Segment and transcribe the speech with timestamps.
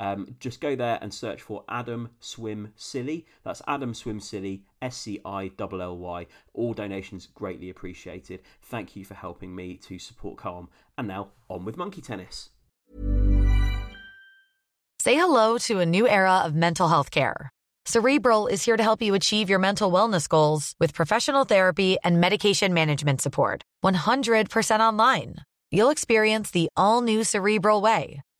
[0.00, 3.26] Um, just go there and search for Adam Swim Scilly.
[3.44, 6.26] That's Adam Swim Scilly, S C I L L Y.
[6.54, 8.40] All donations greatly appreciated.
[8.62, 10.68] Thank you for helping me to support Calm.
[10.96, 12.50] And now on with Monkey Tennis.
[15.00, 17.50] Say hello to a new era of mental health care.
[17.84, 22.20] Cerebral is here to help you achieve your mental wellness goals with professional therapy and
[22.20, 23.62] medication management support.
[23.84, 25.36] 100% online.
[25.72, 28.20] You'll experience the all new Cerebral Way,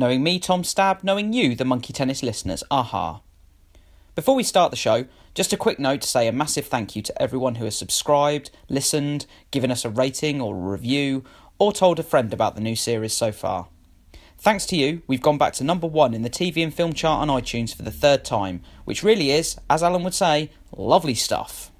[0.00, 3.20] Knowing me, Tom Stab, knowing you, the Monkey Tennis listeners, aha.
[4.14, 7.02] Before we start the show, just a quick note to say a massive thank you
[7.02, 11.22] to everyone who has subscribed, listened, given us a rating or a review,
[11.58, 13.68] or told a friend about the new series so far.
[14.38, 17.20] Thanks to you, we've gone back to number one in the TV and film chart
[17.20, 21.70] on iTunes for the third time, which really is, as Alan would say, lovely stuff.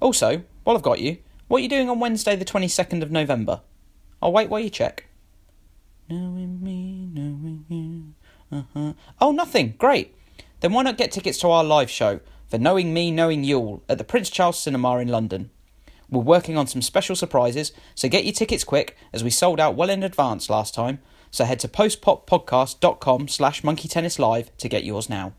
[0.00, 1.16] Also, while I've got you,
[1.46, 3.62] what are you doing on Wednesday, the 22nd of November?
[4.20, 5.06] I'll wait while you check.
[6.10, 7.07] Knowing me.
[8.50, 8.94] Uh-huh.
[9.20, 9.74] Oh, nothing.
[9.78, 10.14] Great.
[10.60, 13.98] Then why not get tickets to our live show for Knowing Me, Knowing You at
[13.98, 15.50] the Prince Charles Cinema in London?
[16.10, 19.76] We're working on some special surprises, so get your tickets quick as we sold out
[19.76, 21.00] well in advance last time.
[21.30, 25.34] So head to postpoppodcast.com slash monkeytennislive to get yours now.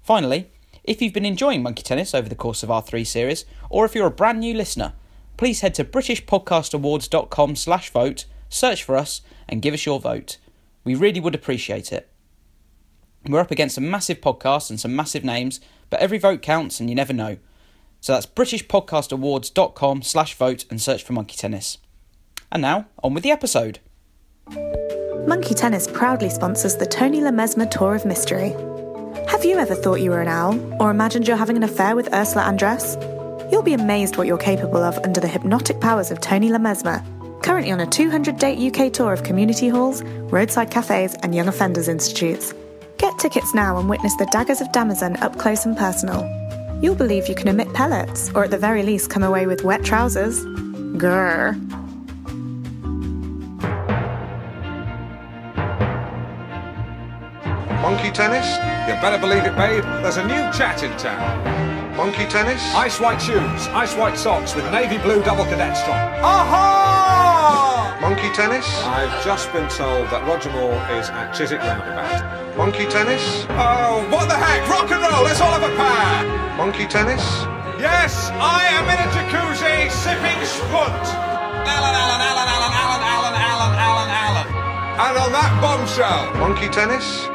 [0.00, 0.50] Finally,
[0.84, 3.94] if you've been enjoying Monkey Tennis over the course of our three series, or if
[3.94, 4.92] you're a brand new listener,
[5.36, 10.38] please head to britishpodcastawards.com slash vote, search for us, and give us your vote.
[10.84, 12.08] We really would appreciate it.
[13.26, 15.60] We're up against some massive podcasts and some massive names,
[15.90, 17.38] but every vote counts and you never know.
[18.00, 21.78] So that's britishpodcastawards.com slash vote and search for Monkey Tennis.
[22.50, 23.78] And now, on with the episode.
[25.26, 28.50] Monkey Tennis proudly sponsors the Tony Le Mesmer Tour of Mystery.
[29.28, 32.12] Have you ever thought you were an owl or imagined you're having an affair with
[32.12, 33.00] Ursula Andress?
[33.52, 37.04] You'll be amazed what you're capable of under the hypnotic powers of Tony Le Mesmer,
[37.40, 41.86] currently on a 200 date UK tour of community halls, roadside cafes, and young offenders
[41.86, 42.52] institutes.
[43.02, 46.22] Get tickets now and witness the daggers of Damazon up close and personal.
[46.80, 49.84] You'll believe you can emit pellets, or at the very least come away with wet
[49.84, 50.44] trousers.
[50.44, 51.60] Grrr.
[57.82, 58.46] Monkey tennis?
[58.86, 59.82] You better believe it, babe.
[60.00, 61.96] There's a new chat in town.
[61.96, 62.62] Monkey tennis?
[62.76, 66.22] Ice white shoes, ice white socks with navy blue double cadet strap.
[66.22, 67.01] Aha!
[68.02, 68.66] Monkey tennis?
[68.82, 72.58] I've just been told that Roger Moore is at Chiswick Roundabout.
[72.58, 73.46] Monkey tennis?
[73.54, 74.66] Oh, what the heck?
[74.66, 76.58] Rock and roll, let's all have a pair!
[76.58, 77.22] Monkey tennis?
[77.78, 81.06] Yes, I am in a jacuzzi sipping spunt.
[81.62, 84.48] Alan, Alan, Alan, Alan, Alan, Alan, Alan, Alan, Alan.
[84.98, 86.34] And on that bombshell.
[86.42, 87.30] Monkey tennis?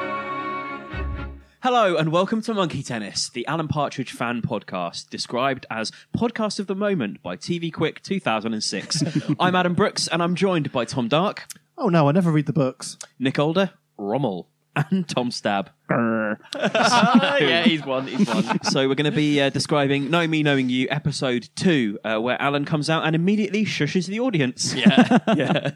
[1.64, 6.68] Hello and welcome to Monkey Tennis, the Alan Partridge fan podcast, described as podcast of
[6.68, 9.04] the moment by TV Quick 2006.
[9.40, 11.48] I'm Adam Brooks and I'm joined by Tom Dark,
[11.80, 12.98] Oh no, I never read the books.
[13.20, 15.70] Nick Older, Rommel, and Tom Stab.
[16.56, 18.08] yeah, he's one.
[18.08, 18.62] He's one.
[18.64, 22.42] so we're going to be uh, describing "Knowing Me, Knowing You" episode two, uh, where
[22.42, 24.74] Alan comes out and immediately shushes the audience.
[24.74, 25.72] Yeah, yeah,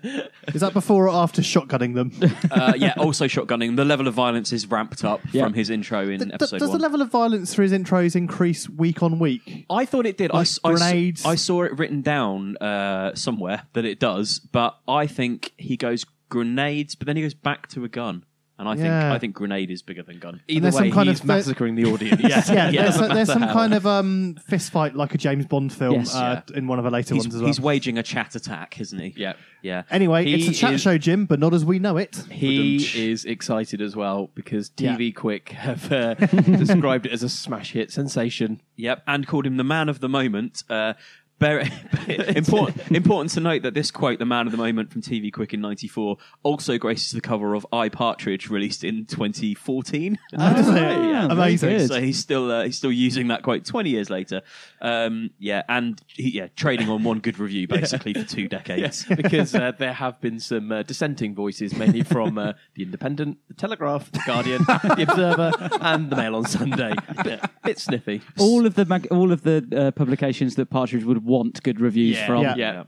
[0.54, 2.12] Is that before or after shotgunning them?
[2.52, 2.94] uh, yeah.
[2.98, 3.76] Also, shotgunning.
[3.78, 5.44] The level of violence is ramped up Yeah.
[5.44, 6.78] from his intro in D- d- episode does one.
[6.78, 9.66] the level of violence through his intros increase week on week?
[9.70, 10.32] I thought it did.
[10.32, 11.26] I Like s- I, s- grenades?
[11.26, 16.06] I saw it written down uh, somewhere that it does, but I think he goes
[16.30, 18.24] grenades, but then he goes back to a gun,
[18.62, 19.12] and I think Yeah.
[19.14, 20.40] I think grenade is bigger than gun.
[20.48, 22.22] Either there's some way, kind he's of- massacring the audience.
[22.52, 23.54] Yeah, there's, doesn't there's matter some how.
[23.54, 26.86] kind of um, fist fight like a James Bond film Yes, uh, in one of
[26.86, 27.48] the later He's, ones as well.
[27.48, 29.14] he's waging a chat attack, isn't he?
[29.18, 29.34] Yeah.
[29.64, 29.84] yeah.
[29.90, 32.16] anyway, He it's a chat is- show, Jim, but not as we know it.
[32.30, 32.76] He
[33.12, 34.96] is excited as well because Yeah.
[34.96, 38.62] TV Quick have uh, described it as a smash hit sensation.
[38.76, 40.64] Yep, and called him the man of the moment.
[40.70, 40.94] Uh,
[41.42, 41.68] bear,
[42.36, 45.54] important, important to note that this quote, "the man of the moment" from TV Quick
[45.54, 50.18] in '94, also graces the cover of I Partridge, released in 2014.
[50.32, 50.74] Does it?
[50.76, 51.88] yeah, Amazing.
[51.88, 54.42] so he's still uh, he's still using that quote 20 years later.
[54.82, 59.06] Um, yeah, and he, yeah, trading on one good review basically for two decades.
[59.06, 63.54] because uh, there have been some uh, dissenting voices, mainly from uh, the Independent, the
[63.56, 65.52] Telegraph, the Guardian, the Observer,
[65.82, 66.94] and the Mail on Sunday.
[67.24, 68.22] Bit, bit sniffy.
[68.40, 72.18] all of the mag- all of the uh, publications that Partridge would want good reviews
[72.18, 72.28] Yeah.
[72.28, 72.42] from.
[72.44, 72.56] Yeah.
[72.58, 72.84] Yeah.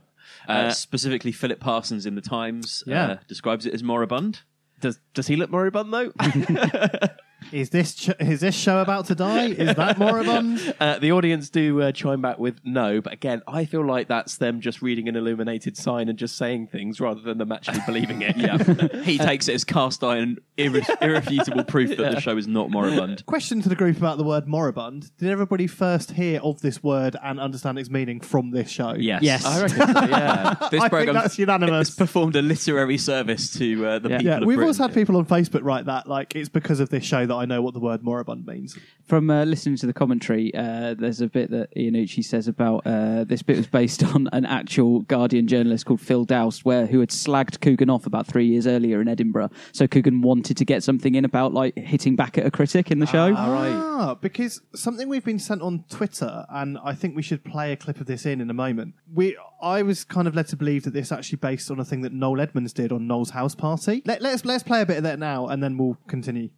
[0.48, 3.06] Uh, specifically, Philip Parsons in the Times Yeah.
[3.06, 4.42] uh, describes it as moribund.
[4.82, 6.12] Does does he look moribund though?
[7.52, 9.48] Is this ch- is this show about to die?
[9.48, 10.74] Is that moribund?
[10.84, 14.38] Uh, the audience do uh, chime back with no, but again, I feel like that's
[14.38, 18.22] them just reading an illuminated sign and just saying things rather than them actually believing
[18.22, 18.36] it.
[18.36, 18.58] Yeah,
[19.04, 23.26] he takes it as cast iron, irre- irrefutable proof that the show is not moribund.
[23.28, 25.16] Question to the group about the word moribund.
[25.18, 28.94] Did everybody first hear of this word and understand its meaning from this show?
[28.96, 29.46] Yes, Yes.
[29.46, 29.94] I reckon.
[29.94, 30.56] So, yeah.
[30.72, 31.90] This I think program that's unanimous.
[31.90, 34.18] has performed a literary service to uh, the Yeah.
[34.18, 34.32] people.
[34.32, 34.68] Yeah, of we've Britain.
[34.70, 37.46] also had people on Facebook write that like it's because of this show that I
[37.46, 38.78] know what the word moribund means.
[39.06, 43.24] From uh, listening to the commentary, uh, there's a bit that Iannucci says about uh,
[43.24, 47.10] this bit was based on an actual Guardian journalist called Phil Doust, where who had
[47.10, 49.50] slagged Coogan off about three years earlier in Edinburgh.
[49.72, 53.00] So Coogan wanted to get something in about like hitting back at a critic in
[53.00, 53.34] the show.
[53.36, 57.76] Ah, because something we've been sent on Twitter, and I think we should play a
[57.76, 58.96] clip of this in in a moment.
[59.14, 62.02] We, I was kind of led to believe that this actually based on a thing
[62.02, 64.02] that Noel Edmonds did on Noel's house party.
[64.06, 66.50] Let, let's let's play a bit of that now, and then we'll continue.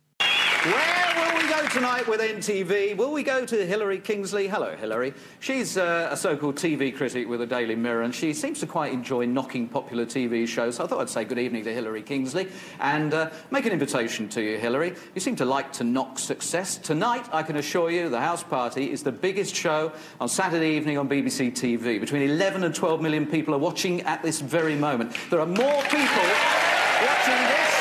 [0.66, 2.98] Where will we go tonight with NTV?
[2.98, 4.48] Will we go to Hilary Kingsley?
[4.48, 5.14] Hello, Hilary.
[5.40, 8.92] She's uh, a so-called TV critic with the Daily Mirror, and she seems to quite
[8.92, 10.78] enjoy knocking popular TV shows.
[10.78, 12.48] So I thought I'd say good evening to Hilary Kingsley
[12.80, 14.96] and uh, make an invitation to you, Hilary.
[15.14, 16.78] You seem to like to knock success.
[16.78, 20.98] Tonight, I can assure you, the House Party is the biggest show on Saturday evening
[20.98, 22.00] on BBC TV.
[22.00, 25.16] Between 11 and 12 million people are watching at this very moment.
[25.30, 26.24] There are more people
[27.04, 27.75] watching this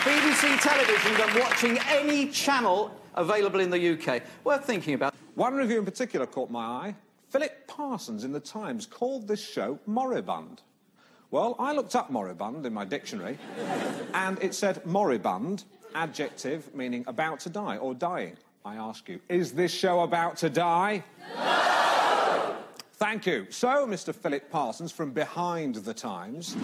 [0.00, 4.22] BBC television than watching any channel available in the UK.
[4.44, 5.14] Worth thinking about.
[5.34, 6.94] One review in particular caught my eye.
[7.28, 10.62] Philip Parsons in the Times called this show moribund.
[11.30, 13.38] Well, I looked up moribund in my dictionary,
[14.14, 18.38] and it said moribund, adjective meaning about to die or dying.
[18.64, 21.04] I ask you, is this show about to die?
[22.94, 23.46] Thank you.
[23.50, 24.14] So, Mr.
[24.14, 26.56] Philip Parsons from behind the Times,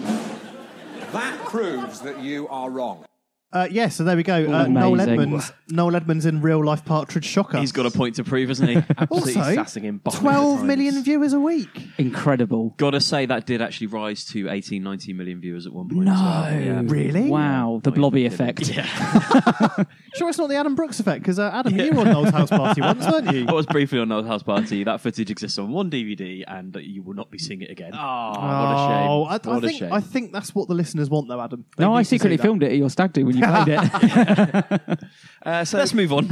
[1.11, 3.05] that proves that you are wrong.
[3.53, 4.35] Uh, yeah, so there we go.
[4.35, 5.19] Uh, Noel Amazing.
[5.21, 7.57] Edmonds, Noel Edmonds in real life Partridge shocker.
[7.59, 8.75] He's got a point to prove, hasn't he?
[8.97, 10.97] Absolutely also sassing him behind the 12 times.
[10.97, 11.69] viewers a week.
[11.97, 12.75] Incredible.
[12.77, 16.01] Gotta say that did actually rise to 18, 19 million viewers at one point.
[16.03, 16.61] No, as well.
[16.61, 16.81] Yeah.
[16.85, 17.29] Really?
[17.29, 18.69] Wow, the blobby effect.
[20.15, 22.49] Sure, it's not the Adam Brooks effect because uh, Adam, you were on Noel's house
[22.49, 23.45] party once, weren't you?
[23.47, 24.83] I was briefly on Noel's house party.
[24.83, 27.91] That footage exists on one DVD, and you will not be seeing it again.
[27.93, 29.27] Oh, what a Oh, shame.
[29.47, 29.93] I, I what a think shame.
[29.93, 31.65] I think that's what the listeners want, though, Adam.
[31.77, 32.41] They No, need I to see secretly that.
[32.43, 34.99] filmed it at your stag do when you played it.
[35.45, 36.27] Uh, so Let's move on.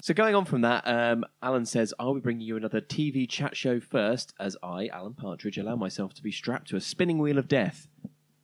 [0.00, 3.54] So going on from that, um, Alan says, "I'll be bringing you another TV chat
[3.54, 7.36] show first, as I, Alan Partridge, allow myself to be strapped to a spinning wheel
[7.36, 7.88] of death."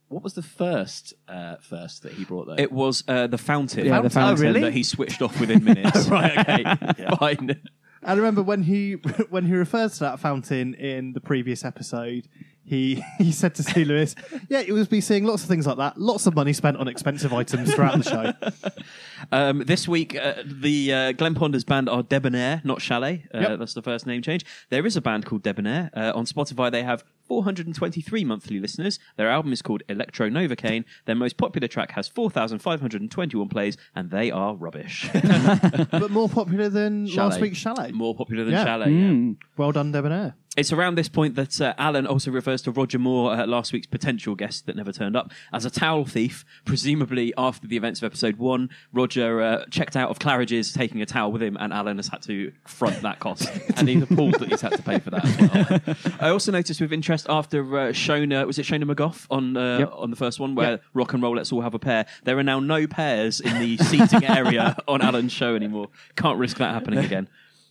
[0.08, 2.56] What was the first uh, first that he brought though?
[2.58, 3.86] it was uh, the fountain.
[3.86, 4.44] Yeah, the fountain.
[4.44, 4.60] Oh, really?
[4.60, 6.08] That he switched off within minutes.
[6.08, 7.62] right, okay, fine.
[8.02, 8.94] I remember when he
[9.30, 12.26] when he refers to that fountain in the previous episode,
[12.64, 14.14] he he said to Sue Lewis,
[14.48, 15.98] "Yeah, you will be seeing lots of things like that.
[15.98, 18.70] Lots of money spent on expensive items throughout the show."
[19.32, 23.26] Um, this week, uh, the uh, Glenn Ponder's band are Debonair, not Chalet.
[23.34, 23.58] Uh, Yep.
[23.58, 24.44] That's the first name change.
[24.70, 25.90] There is a band called Debonair.
[25.94, 28.98] Uh, on Spotify, they have 423 monthly listeners.
[29.16, 30.84] Their album is called Electro Novocaine.
[31.04, 35.08] Their most popular track has 4,521 plays, and they are rubbish.
[35.12, 37.40] but more popular than last Chalet.
[37.40, 37.92] week's Chalet.
[37.92, 38.64] More popular than Yeah.
[38.64, 38.90] Chalet.
[38.90, 39.32] yeah.
[39.56, 40.34] Well done, Debonair.
[40.56, 43.86] It's around this point that uh, Alan also refers to Roger Moore, uh, last week's
[43.86, 46.44] potential guest that never turned up, as a towel thief.
[46.64, 51.06] Presumably, after the events of episode one, Roger uh, checked out of Claridge's taking a
[51.06, 53.48] towel with him, and Alan has had to front that cost.
[53.76, 56.14] and he's appalled that he's had to pay for that as well.
[56.20, 59.92] I also noticed with interest after uh, Shona, was it Shona McGough on uh, Yep.
[59.94, 62.06] on the first one, where rock and roll, let's all have a pair.
[62.24, 65.90] There are now no pairs in the seating area on Alan's show anymore.
[66.16, 67.28] Can't risk that happening again.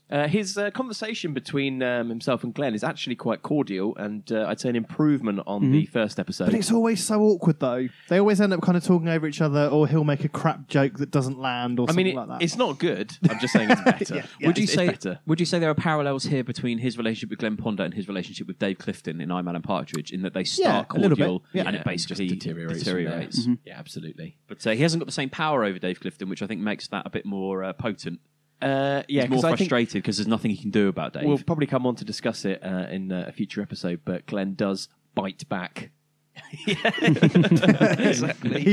[0.10, 4.46] Uh, his uh, conversation between um, himself and Glenn is actually quite cordial, and uh,
[4.48, 6.46] I'd say an improvement on the first episode.
[6.46, 7.88] But it's always so awkward, though.
[8.08, 10.68] They always end up kind of talking over each other, or he'll make a crap
[10.68, 12.42] joke that doesn't land, or I something mean, it- like that.
[12.42, 13.16] it's not good.
[13.30, 14.16] I'm just saying it's better.
[14.16, 14.48] Yeah, yeah.
[14.48, 15.20] would you It's- it's say better?
[15.28, 18.08] would you say there are parallels here between his relationship with Glenn Ponder and his
[18.08, 21.18] relationship with Dave Clifton in I'm Alan Partridge in that they start Yeah, a little
[21.18, 21.26] bit.
[21.28, 21.64] cordial Yeah.
[21.68, 22.84] and Yeah, it basically just deteriorates.
[22.84, 23.04] from there.
[23.04, 23.48] deteriorates.
[23.64, 24.38] Yeah, absolutely.
[24.48, 26.88] But uh, he hasn't got the same power over Dave Clifton, which I think makes
[26.88, 28.22] that a bit more uh, potent.
[28.62, 31.14] Uh, yeah, He's more 'cause I think frustrated because there's nothing he can do about
[31.14, 31.24] Dave.
[31.24, 34.02] we'll probably come on to discuss it uh, in uh, a future episode.
[34.04, 35.92] But Glenn does bite back.
[36.66, 36.76] he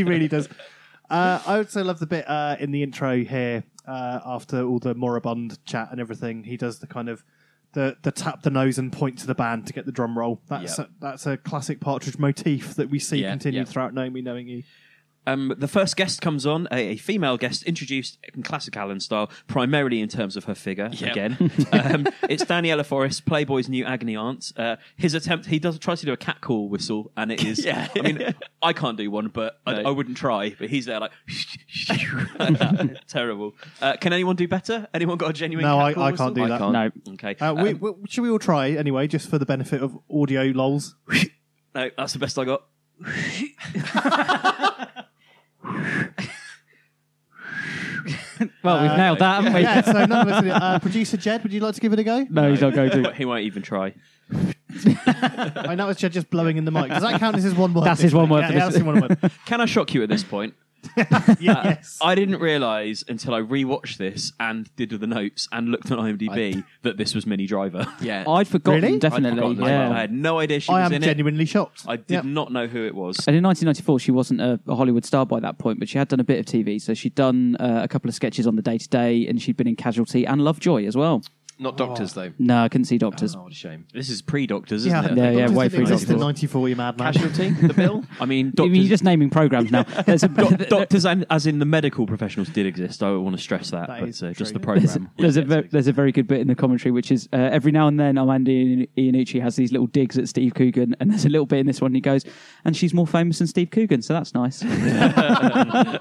[0.05, 0.49] really does.
[1.09, 4.95] Uh, I also love the bit uh, in the intro here uh, after all the
[4.95, 6.45] moribund chat and everything.
[6.45, 7.25] He does the kind of
[7.73, 10.40] the the tap the nose and point to the band to get the drum roll.
[10.49, 10.85] That's Yeah.
[10.85, 13.73] a, that's a classic Partridge motif that we see Yeah, continued yeah.
[13.73, 14.62] throughout Knowing Me, Knowing You.
[15.26, 19.28] Um, the first guest comes on, a, a female guest, introduced in classic Alan style,
[19.49, 20.87] primarily in terms of her figure.
[20.87, 21.37] Again,
[21.73, 24.52] um, it's Daniela Forrest, Playboy's new agony aunt.
[24.56, 27.64] Uh, his attempt, he does tries to do a cat call whistle, and it is.
[27.64, 27.88] Yeah.
[27.97, 29.88] I mean, I can't do one, but I, No.
[29.88, 30.54] I wouldn't try.
[30.59, 31.12] But he's there like
[31.88, 33.54] like terrible.
[33.80, 34.87] Uh, can anyone do better?
[34.95, 35.64] Anyone got a genuine?
[35.64, 36.59] No, cat I, call I can't do I that.
[36.59, 36.73] can't.
[36.73, 37.12] No.
[37.14, 37.35] Okay.
[37.45, 40.45] Uh, we, Um, we, should we all try anyway, just for the benefit of audio
[40.45, 40.95] lols?
[41.75, 42.64] no, that's the best I got.
[48.62, 49.62] Well, we've nailed that, haven't we?
[49.62, 50.42] yeah, so none of us.
[50.42, 50.62] did it.
[50.62, 52.26] Uh, Producer Jed, would you like to give it a go?
[52.28, 53.12] No, he's not going to.
[53.14, 53.94] He won't even try.
[54.87, 56.88] I know it's Jed just blowing in the mic.
[56.90, 57.85] Does that count as his one word?
[57.85, 59.30] That's his one word Yeah, for yeah, this that's his one word.
[59.46, 60.54] Can I shock you at this point?
[60.97, 61.99] Yeah, yes.
[62.02, 66.64] I didn't realise until I rewatched this and did the notes and looked on IMDb
[66.83, 67.87] that this was Minnie Driver.
[68.00, 68.99] Yeah, I'd forgotten, Really?
[68.99, 69.31] definitely.
[69.43, 69.90] I'd forgotten as yeah.
[69.90, 71.07] I had no idea she I was am in it.
[71.07, 71.85] genuinely shocked.
[71.87, 72.23] I did Yeah.
[72.25, 73.16] not know who it was.
[73.26, 76.09] And in 1994, she wasn't a, a Hollywood star by that point, but she had
[76.09, 76.81] done a bit of TV.
[76.81, 79.66] So she'd done uh, a couple of sketches on the Day Today, and she'd been
[79.69, 81.23] in Casualty and Lovejoy as well.
[81.59, 82.33] Not doctors though.
[82.39, 83.35] No, I couldn't see Doctors.
[83.35, 83.87] Oh, what a shame.
[83.95, 85.17] This is pre-Doctors, isn't Yeah, it?
[85.17, 86.43] Yeah, yeah, way didn't through exist in Doctors.
[86.43, 87.13] '94, you madman.
[87.15, 88.05] Casualty, the bill.
[88.21, 89.83] I mean, I doctors, mean, you're just naming programs now.
[90.07, 93.03] There's a, doc- doctors and, as in the medical professionals did exist.
[93.03, 94.45] I want to stress that, That but uh, just true.
[94.47, 95.11] the there's, program.
[95.17, 97.73] there's a ve- there's a very good bit in the commentary, which is uh, every
[97.73, 101.31] now and then Armando Iannucci has these little digs at Steve Coogan, and there's a
[101.31, 101.95] little bit in this one.
[101.95, 102.25] He goes,
[102.67, 104.63] and she's more famous than Steve Coogan, so that's nice.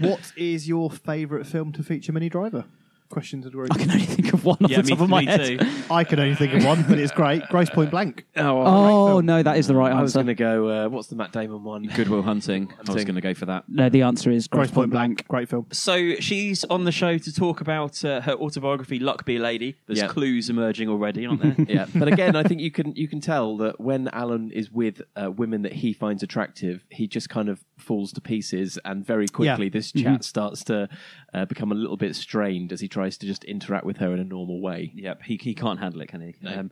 [0.00, 2.64] What is your favourite film to feature Minnie Driver?
[3.14, 3.68] Question to the group.
[3.72, 5.60] I can only think of one off yeah, the me, top of my me head.
[5.60, 5.66] too.
[5.90, 7.42] I can only think of one, but it's great.
[7.48, 8.26] Grosse Pointe Blank.
[8.36, 9.98] Oh no, that is the right answer.
[9.98, 10.68] I was going to go.
[10.68, 11.84] Uh, what's the Matt Damon one?
[11.94, 12.68] Good Will Hunting.
[12.72, 13.06] I was Hunting.
[13.06, 13.64] going to go for that.
[13.68, 15.28] No, the answer is Gross Grosse Pointe Blank.
[15.28, 15.66] Great film.
[15.72, 19.76] So she's on the show to talk about uh, her autobiography, Luck Be a Lady.
[19.86, 20.08] There's Yeah.
[20.08, 21.54] clues emerging already, aren't there?
[21.68, 25.02] yeah, but again, I think you can you can tell that when Alan is with
[25.14, 29.28] uh, women that he finds attractive, he just kind of falls to pieces, and very
[29.28, 29.70] quickly Yeah.
[29.70, 30.88] this chat starts to
[31.32, 34.18] uh, become a little bit strained as he tries to just interact with her in
[34.18, 34.92] a normal way.
[34.94, 36.46] Yep, he, he can't handle it, can he?
[36.46, 36.70] Um,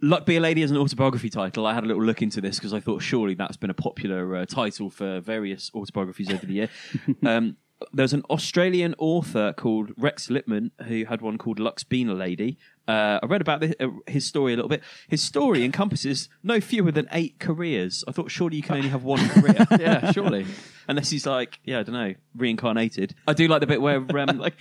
[0.00, 1.66] Luck Be a Lady is an autobiography title.
[1.66, 4.36] I had a little look into this because I thought surely that's been a popular
[4.36, 6.68] uh, title for various autobiographies over the year.
[7.26, 7.56] um,
[7.92, 12.58] there's an Australian author called Rex Lippman who had one called Luck's Been a Lady.
[12.88, 14.82] Uh, I read about this, uh, his story a little bit.
[15.08, 18.02] His story encompasses no fewer than eight careers.
[18.08, 19.66] I thought surely you can only have one career.
[19.78, 20.46] Yeah, surely.
[20.88, 23.14] Unless he's like, yeah, I don't know, reincarnated.
[23.28, 24.06] I do like the bit where um,
[24.38, 24.54] like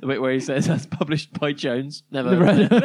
[0.00, 2.04] the bit where he says that's published by Jones.
[2.12, 2.36] Never.
[2.38, 2.80] Read Love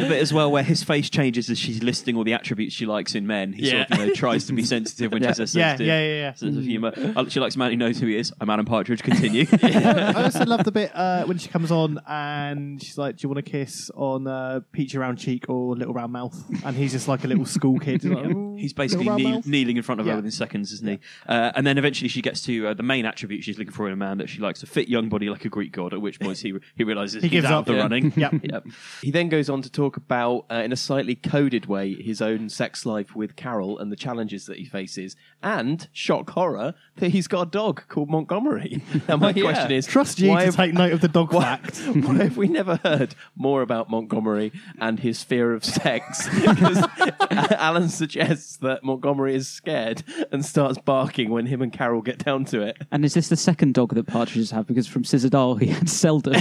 [0.00, 2.86] the bit as well where his face changes as she's listing all the attributes she
[2.86, 3.52] likes in men.
[3.52, 5.86] He sort of you know, tries to be sensitive when she says Yeah, sensitive.
[5.88, 6.34] yeah, yeah, yeah.
[6.34, 6.92] Sense of humour.
[7.16, 8.32] Uh, She likes a man who knows who he is.
[8.40, 9.02] I'm Adam Partridge.
[9.02, 9.46] Continue.
[9.52, 12.33] I also love the bit uh, when she comes on and
[12.82, 16.12] she's like, "Do you want a kiss on uh, peachy round cheek or little round
[16.12, 18.02] mouth?" And he's just like a little school kid.
[18.02, 20.12] He's, like, "Ooh, He's basically little round kneel, mouth." kneeling in front of Yeah.
[20.12, 20.98] her within seconds, isn't he?
[21.28, 23.92] Uh, and then eventually she gets to uh, the main attribute she's looking for in
[23.92, 25.92] a man that she likes a fit young body like a Greek god.
[25.92, 27.66] At which point he he realizes He he's gives out up.
[27.66, 27.80] the Yeah.
[27.82, 28.12] running.
[28.16, 28.34] Yep.
[28.44, 28.64] Yep.
[29.02, 32.48] He then goes on to talk about, uh, in a slightly coded way, his own
[32.48, 37.26] sex life with Carol and the challenges that he faces, and shock horror that he's
[37.28, 38.82] got a dog called Montgomery.
[39.08, 39.42] Now, my Yeah.
[39.42, 41.76] question is, Trust you why to have, take note of the dog why, fact.
[42.04, 46.28] why have we never heard more about Montgomery and his fear of sex?
[46.34, 46.84] Because
[47.30, 52.44] Alan suggests that Montgomery is scared and starts barking when him and Carol get down
[52.46, 52.78] to it.
[52.90, 54.66] And is this the second dog that partridges have?
[54.66, 56.34] Because from Scissor Doll he had Seldom.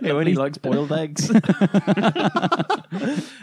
[0.00, 1.30] he only likes boiled eggs.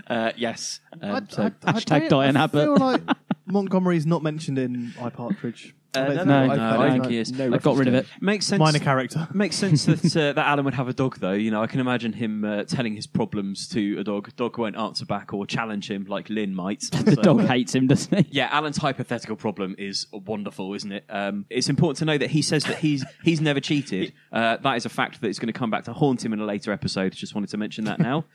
[0.08, 0.80] uh, yes.
[1.02, 2.64] Um, so- Hashtag don't- Diane I Abbott.
[2.66, 3.02] feel like
[3.46, 5.74] Montgomery's not mentioned in iPartridge.
[5.96, 7.32] Uh, I don't no, no, I- no, I- I I- think he is.
[7.32, 8.06] no I got rid of it.
[8.20, 8.60] Makes sense.
[8.60, 9.30] Minor character.
[9.34, 11.32] Makes sense that uh, that Alan would have a dog, though.
[11.32, 14.36] You know, I can imagine him uh, telling his problems to a dog.
[14.36, 16.82] Dog won't answer back or challenge him like Lynn might.
[16.92, 18.28] the So, dog uh, hates him, doesn't he?
[18.30, 21.06] Yeah, Alan's hypothetical problem is wonderful, isn't it?
[21.10, 24.12] Um, it's important to know that he says that he's he's never cheated.
[24.34, 26.42] Uh, that is a fact that is going to come back to haunt him in
[26.42, 27.14] a later episode.
[27.14, 28.26] Just wanted to mention that now.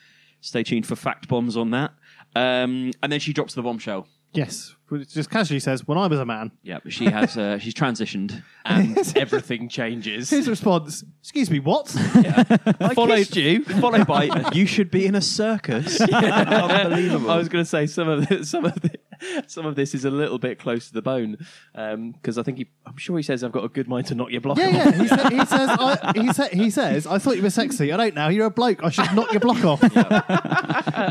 [0.41, 1.91] Stay tuned for fact bombs on that.
[2.35, 4.07] Um, and then she drops the bombshell.
[4.33, 7.59] Yes, which just casually says, "When I was a man." Yeah, but she has uh,
[7.59, 8.43] she's transitioned.
[8.65, 10.31] and everything changes.
[10.31, 13.65] His response: "Excuse me, what?" I Followed- kissed you.
[13.81, 16.01] Followed by you should be in a circus.
[16.01, 17.29] Unbelievable.
[17.31, 19.00] I was going to say some of the, some of the,
[19.47, 21.37] some of this is a little bit close to the bone
[21.73, 24.31] because I think he, I'm sure he says I've got a good mind to knock
[24.31, 24.73] your block yeah, off.
[24.75, 24.93] yeah.
[25.03, 27.93] He, sa- he says, I, he, sa- "He says, I thought you were sexy.
[27.93, 28.29] I don't now.
[28.29, 28.83] You're a bloke.
[28.83, 29.81] I should knock your block off."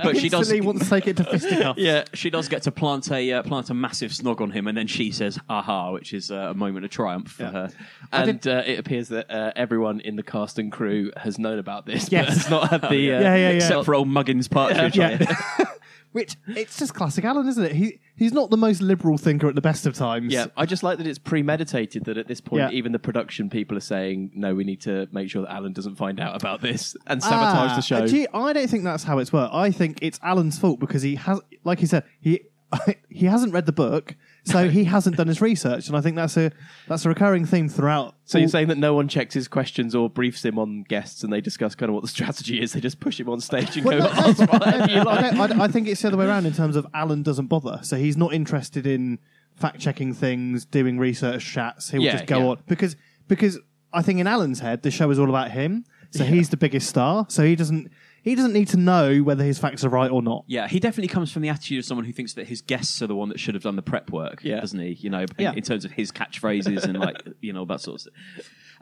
[0.04, 1.80] but she does Instantly wants to take it to fisticuffs.
[1.80, 4.78] Yeah, she does get to plant a uh, plant a massive snog on him, and
[4.78, 7.70] then she says "aha," which is uh, a moment of triumph for her.
[8.12, 11.86] And uh, it appears that uh, everyone in the cast and crew has known about
[11.86, 12.26] this, Yes.
[12.26, 12.88] but has not had the.
[13.14, 13.50] Uh, Yeah, yeah, yeah.
[13.50, 14.96] Except for old Muggins Partridge.
[14.98, 15.18] Yeah.
[16.12, 17.74] Which it's just classic Alan, isn't it?
[17.74, 20.34] He he's not the most liberal thinker at the best of times.
[20.34, 22.06] Yeah, I just like that it's premeditated.
[22.06, 22.72] That at this point, Yeah.
[22.72, 25.96] even the production people are saying, "No, we need to make sure that Alan doesn't
[25.98, 29.20] find out about this and sabotage Ah, the show." Gee, I don't think that's how
[29.20, 29.54] it's worked.
[29.54, 32.42] I think it's Alan's fault because he has, like he said, he
[33.10, 36.38] he hasn't read the book, so he hasn't done his research, and I think that's
[36.38, 36.52] a
[36.88, 38.16] that's a recurring theme throughout.
[38.26, 41.32] So you're saying that no one checks his questions or briefs him on guests, and
[41.32, 42.74] they discuss kind of what the strategy is.
[42.74, 45.36] They just push him on stage and go, no, oh, "Ask whatever you I, like."
[45.38, 47.80] don't- I- I think it's the other way around in terms of Alan doesn't bother,
[47.84, 49.20] so he's not interested in
[49.56, 51.90] fact checking things, doing research chats.
[51.90, 52.46] He'll Yeah, just go yeah.
[52.48, 52.96] on because
[53.28, 53.60] because
[53.92, 56.88] I think in Alan's head the show is all about him, so he's the biggest
[56.88, 57.92] star, so he doesn't
[58.24, 60.44] he doesn't need to know whether his facts are right or not.
[60.48, 63.08] Yeah, he definitely comes from the attitude of someone who thinks that his guests are
[63.08, 64.60] the one that should have done the prep work, Yeah.
[64.60, 64.94] doesn't he?
[64.94, 65.54] You know, in, Yeah.
[65.56, 68.14] in terms of his catchphrases and like you know that sort of stuff.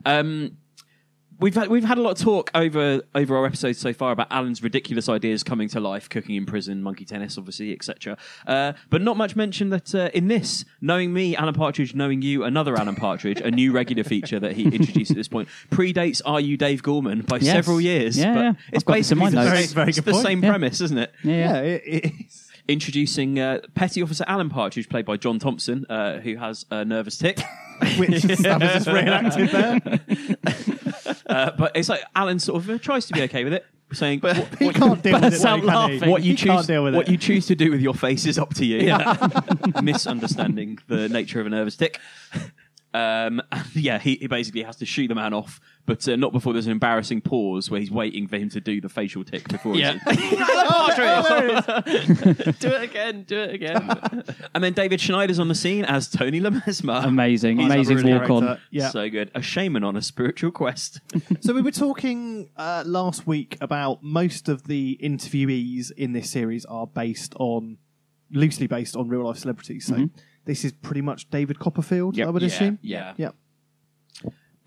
[0.06, 0.58] Um,
[1.40, 4.28] we've had we've had a lot of talk over over our episodes so far about
[4.32, 8.18] Alan's ridiculous ideas coming to life, cooking in prison, monkey tennis, obviously, etc.
[8.46, 12.44] Uh, but not much mention that uh, in this, knowing me, Alan Partridge, knowing you,
[12.44, 16.40] another Alan Partridge, a new regular feature that he introduced at this point predates "Are
[16.42, 17.54] You Dave Gorman" by Yes.
[17.54, 18.18] several years.
[18.18, 18.54] Yeah, but yeah.
[18.74, 19.66] it's I've got this in basically my the, notes.
[19.70, 20.50] same, Very it's the same Yeah.
[20.50, 21.14] premise, isn't it?
[21.24, 21.54] Yeah, yeah.
[21.54, 22.44] Yeah, it, it is.
[22.68, 27.18] introducing uh, Petty Officer Alan Partridge, played by John Thompson, uh, who has a nervous
[27.18, 27.40] tick.
[27.98, 29.80] Which that was just reenacted there.
[31.28, 34.20] Uh, but it's like Alan sort of uh, tries to be okay with it, saying,
[34.22, 35.32] "What, He can't deal with it.
[35.32, 35.96] Bursts out though, can he?
[35.98, 36.10] laughing.
[36.10, 37.12] what you He can't choose, deal with what it.
[37.12, 38.80] you choose to do with your face is up to you."
[39.84, 42.00] Misunderstanding the nature of a nervous tick.
[42.94, 46.32] Um, and yeah, he, he basically has to shoot the man off, but uh, not
[46.32, 49.48] before there's an embarrassing pause where he's waiting for him to do the facial tick
[49.48, 49.76] before.
[49.76, 50.00] Yeah.
[50.04, 54.24] says, "Alan Partridge!" do it again, do it again.
[54.56, 57.02] and then David Schneider's on the scene as Tony Le Mesmer.
[57.06, 58.30] Amazing, He's amazing brilliant.
[58.30, 58.60] walk on.
[58.72, 58.90] Yeah.
[58.90, 59.32] So good.
[59.36, 61.00] A shaman on a spiritual quest.
[61.42, 66.66] So we were talking uh, last week about most of the interviewees in this series
[66.66, 67.78] are based on
[68.32, 69.86] loosely based on real life celebrities.
[69.86, 70.10] So
[70.46, 72.28] this is pretty much David Copperfield, Yep.
[72.28, 72.80] I would Yeah, assume.
[72.82, 73.14] yeah.
[73.18, 73.30] Yeah.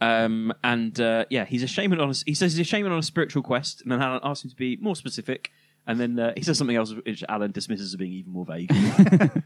[0.00, 2.10] Um, and uh, yeah, he's a shaman on.
[2.10, 4.50] A, he says he's a shaman on a spiritual quest, and then Alan asks him
[4.50, 5.50] to be more specific.
[5.86, 8.70] And then uh, he says something else, which Alan dismisses as being even more vague.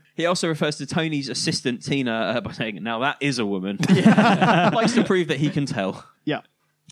[0.14, 3.78] he also refers to Tony's assistant Tina uh, by saying, "Now that is a woman."
[3.88, 6.04] Likes to prove that he can tell.
[6.24, 6.40] Yeah.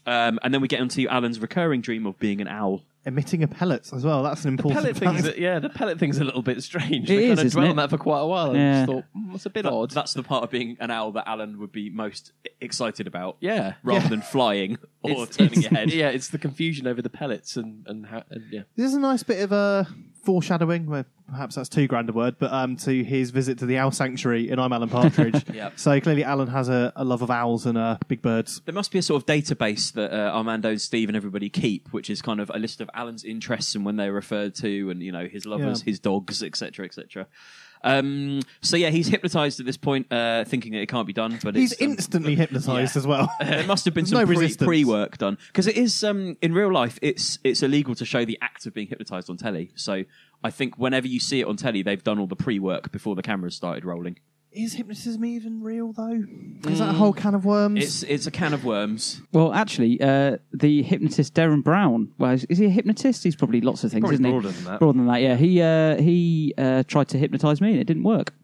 [0.07, 2.83] Um, and then we get onto Alan's recurring dream of being an owl.
[3.05, 4.23] Emitting a pellet as well.
[4.23, 5.25] That's an important pellet fact.
[5.25, 7.11] thing's, yeah, the pellet thing's a little bit strange.
[7.11, 7.71] It they is, kind of isn't dwell it?
[7.71, 8.51] on that for quite a while.
[8.51, 8.73] And Yeah.
[8.87, 9.91] just thought, mm, that's a bit That- odd.
[9.91, 13.39] That's the part of being an owl that Alan would be most excited about.
[13.41, 14.09] yeah, Rather Yeah.
[14.09, 15.93] than flying or It's- turning it's- your head.
[15.93, 18.63] Yeah, it's the confusion over the pellets and and, how, and yeah.
[18.77, 19.89] This is a nice bit of a
[20.23, 23.79] foreshadowing, well, perhaps that's too grand a word, but um, to his visit to the
[23.79, 25.45] owl sanctuary in I'm Alan Partridge.
[25.53, 25.79] Yep.
[25.79, 28.61] So clearly, Alan has a, a love of owls and uh, big birds.
[28.65, 31.93] There must be a sort of database that uh, Armando and Steve and everybody keep,
[31.93, 35.03] which is kind of a list of Alan's interests and when they're referred to, and
[35.03, 35.85] you know his lovers, Yeah.
[35.87, 37.27] his dogs, etc., etc.
[37.85, 41.39] Um, so yeah, he's hypnotized at this point, uh, thinking that it can't be done.
[41.43, 43.33] But He's it's, um, instantly hypnotised as well.
[43.41, 46.73] there must have been some no pre, pre-work done because it is um, in real
[46.73, 46.99] life.
[47.03, 49.73] It's it's illegal to show the act of being hypnotized on telly.
[49.75, 50.05] So
[50.45, 53.23] I think whenever you see it on telly, they've done all the pre-work before the
[53.23, 54.19] cameras started rolling.
[54.53, 56.25] Is hypnotism even real though?
[56.69, 57.81] Is that a whole can of worms?
[57.81, 57.83] Mm.
[57.83, 59.23] It's it's a can of worms.
[59.33, 62.13] Well, actually, uh, the hypnotist Derren Brown.
[62.19, 63.25] Well, is, is he a hypnotist?
[63.25, 64.55] He's probably lots of things, Probably isn't broader he?
[64.55, 64.79] than that.
[64.79, 65.37] Broader than that, yeah.
[65.37, 68.35] He uh, he uh, tried to hypnotise me and it didn't work.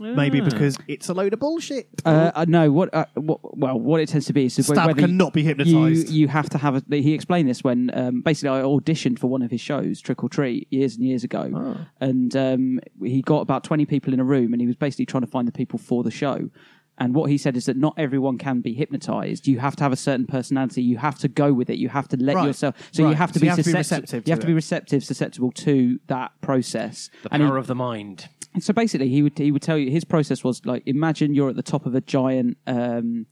[0.00, 1.88] Maybe because it's a load of bullshit.
[2.04, 3.56] Uh, uh, no, what, uh, what?
[3.58, 6.08] Well, what it tends to be is Stab whether you- cannot be hypnotised.
[6.10, 6.76] You, you have to have.
[6.90, 10.22] A, he explained this when um, basically I auditioned for one of his shows, Trick
[10.24, 11.86] or Treat, years and years ago, Oh.
[12.00, 15.22] and um, he got about twenty people in a room, and he was basically trying
[15.22, 16.50] to find the people for the show.
[16.98, 19.48] And what he said is that not everyone can be hypnotized.
[19.48, 20.80] You have to have a certain personality.
[20.82, 21.76] You have to go with it.
[21.78, 22.46] You have to let Right.
[22.46, 22.76] yourself.
[22.92, 23.16] So you Right.
[23.16, 25.04] have to So be you have to be receptive You have to to be receptive,
[25.04, 27.10] susceptible to that process.
[27.24, 28.28] The And he- power of the mind.
[28.60, 31.56] so basically, he would he would tell you his process was like imagine you're at
[31.56, 33.26] the top of a giant um,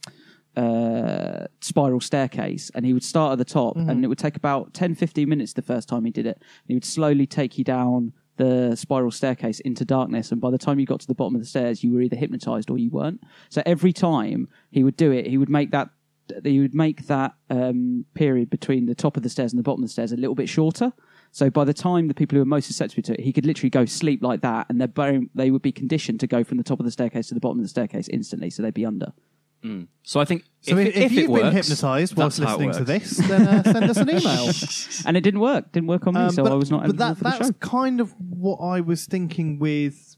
[0.56, 4.74] uh, spiral staircase, and he would start at the top, and it would take about
[4.74, 6.36] 10, 15 minutes the first time he did it.
[6.38, 8.12] And he would slowly take you down
[8.42, 11.40] the spiral staircase into darkness, and by the time you got to the bottom of
[11.40, 13.20] the stairs, you were either hypnotized or you weren't.
[13.48, 15.90] So every time he would do it, he would make that.
[16.44, 19.82] He would make that um, period between the top of the stairs and the bottom
[19.82, 20.92] of the stairs a little bit shorter.
[21.32, 23.70] So by the time the people who were most susceptible to it, he could literally
[23.70, 26.64] go sleep like that, and they're bone, they would be conditioned to go from the
[26.64, 29.12] top of the staircase to the bottom of the staircase instantly, so they'd be under.
[30.02, 32.50] So I think so if, if, it- if you've it works, been hypnotised whilst that's
[32.50, 34.50] how it listening to this, then uh, send us an email.
[35.06, 35.70] And it didn't work.
[35.72, 37.46] Didn't work on me, Um, so but, I was not But that, for the that's
[37.48, 37.52] show.
[37.60, 40.16] kind of what I was thinking with.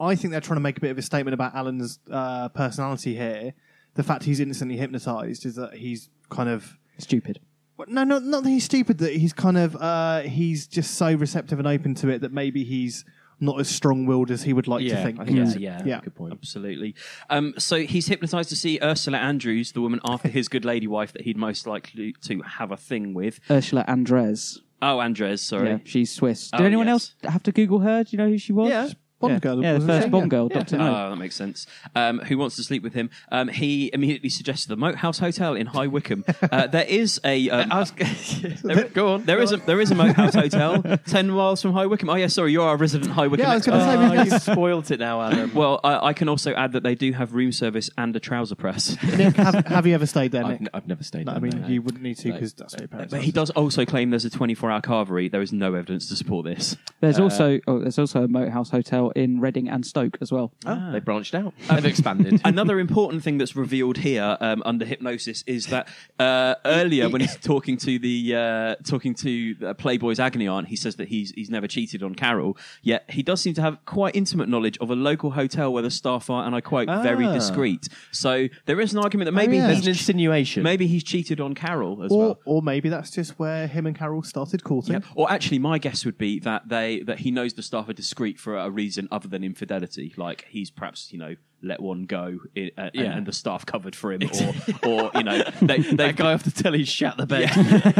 [0.00, 3.14] I think they're trying to make a bit of a statement about Alan's uh, personality
[3.16, 3.52] here.
[3.94, 6.78] The fact he's instantly hypnotised is that he's kind of.
[6.98, 7.40] Stupid.
[7.76, 8.98] Well, No, not not that he's stupid.
[8.98, 12.64] That he's kind of uh, he's just so receptive and open to it that maybe
[12.64, 13.04] he's
[13.40, 15.18] not as strong-willed as he would like to Yeah, think.
[15.18, 15.60] I think he that's- is.
[15.60, 16.00] yeah, yeah.
[16.02, 16.32] good point.
[16.32, 16.94] Absolutely.
[17.30, 21.12] Um, so he's hypnotized to see Ursula Andrews, the woman after his good lady wife
[21.14, 23.40] that he'd most likely to have a thing with.
[23.50, 24.60] Ursula Andres.
[24.82, 25.68] Oh, Andres, sorry.
[25.70, 26.50] Yeah, she's Swiss.
[26.50, 26.92] Did Oh, anyone yes.
[27.24, 28.04] else have to Google her?
[28.04, 28.68] Do you know who she was?
[28.70, 28.88] Yeah.
[29.20, 29.38] Bond yeah.
[29.38, 30.10] girl, Yeah, the first she?
[30.10, 30.28] Bond Yeah.
[30.28, 30.58] girl, Yeah.
[30.58, 30.94] Doctor No.
[31.06, 31.66] Oh, that makes sense.
[31.94, 33.10] Um, who wants to sleep with him?
[33.30, 36.24] Um, he immediately suggested the Moat House Hotel in High Wycombe.
[36.50, 37.48] Uh, there is a.
[37.50, 37.68] Um,
[38.64, 39.24] there, Go on.
[39.24, 42.10] There is a there is a Moat House Hotel ten miles from High Wycombe.
[42.10, 43.46] Oh yeah, sorry, you are a resident High Wycombe.
[43.46, 43.96] Yeah, I was going to say.
[43.96, 45.52] Oh, maybe you spoilt it now, Alan.
[45.54, 48.54] Well, I, I can also add that they do have room service and a trouser
[48.56, 48.96] press.
[49.02, 50.60] Nick, have, have you ever stayed there, I've, Nick?
[50.62, 51.68] n- I've never stayed No, I mean, no.
[51.68, 52.34] you wouldn't need to No.
[52.34, 53.12] because that's what your parents.
[53.12, 55.30] But he does also claim there's a 24-hour carvery.
[55.30, 56.76] There is no evidence to support this.
[57.00, 60.30] There's Uh, also oh, there's also a Moat House Hotel in Reading and Stoke as
[60.32, 60.52] well.
[60.66, 61.54] Oh, they branched out.
[61.70, 62.40] They've expanded.
[62.44, 67.36] Another important thing that's revealed here um, under hypnosis is that uh, earlier when he's
[67.36, 71.50] talking to the uh, talking to uh, Playboy's agony aunt, he says that he's he's
[71.50, 72.56] never cheated on Carol.
[72.82, 75.90] Yet he does seem to have quite intimate knowledge of a local hotel where the
[75.90, 77.32] staff are, and I quote, very Ah.
[77.34, 77.88] discreet.
[78.10, 79.66] So there is an argument that maybe yeah.
[79.68, 80.62] There's an insinuation.
[80.62, 82.38] maybe he's cheated on Carol as Or, well.
[82.44, 84.94] or maybe that's just where him and Carol started courting.
[84.94, 85.00] Yeah.
[85.14, 88.38] Or actually, my guess would be that they that he knows the staff are discreet
[88.38, 90.12] for a reason other than infidelity.
[90.16, 93.16] Like he's perhaps you know let one go i uh, and, Yeah.
[93.16, 96.42] and the staff covered for him, or or you know they that they've guy off
[96.42, 97.50] the telly shat the bed.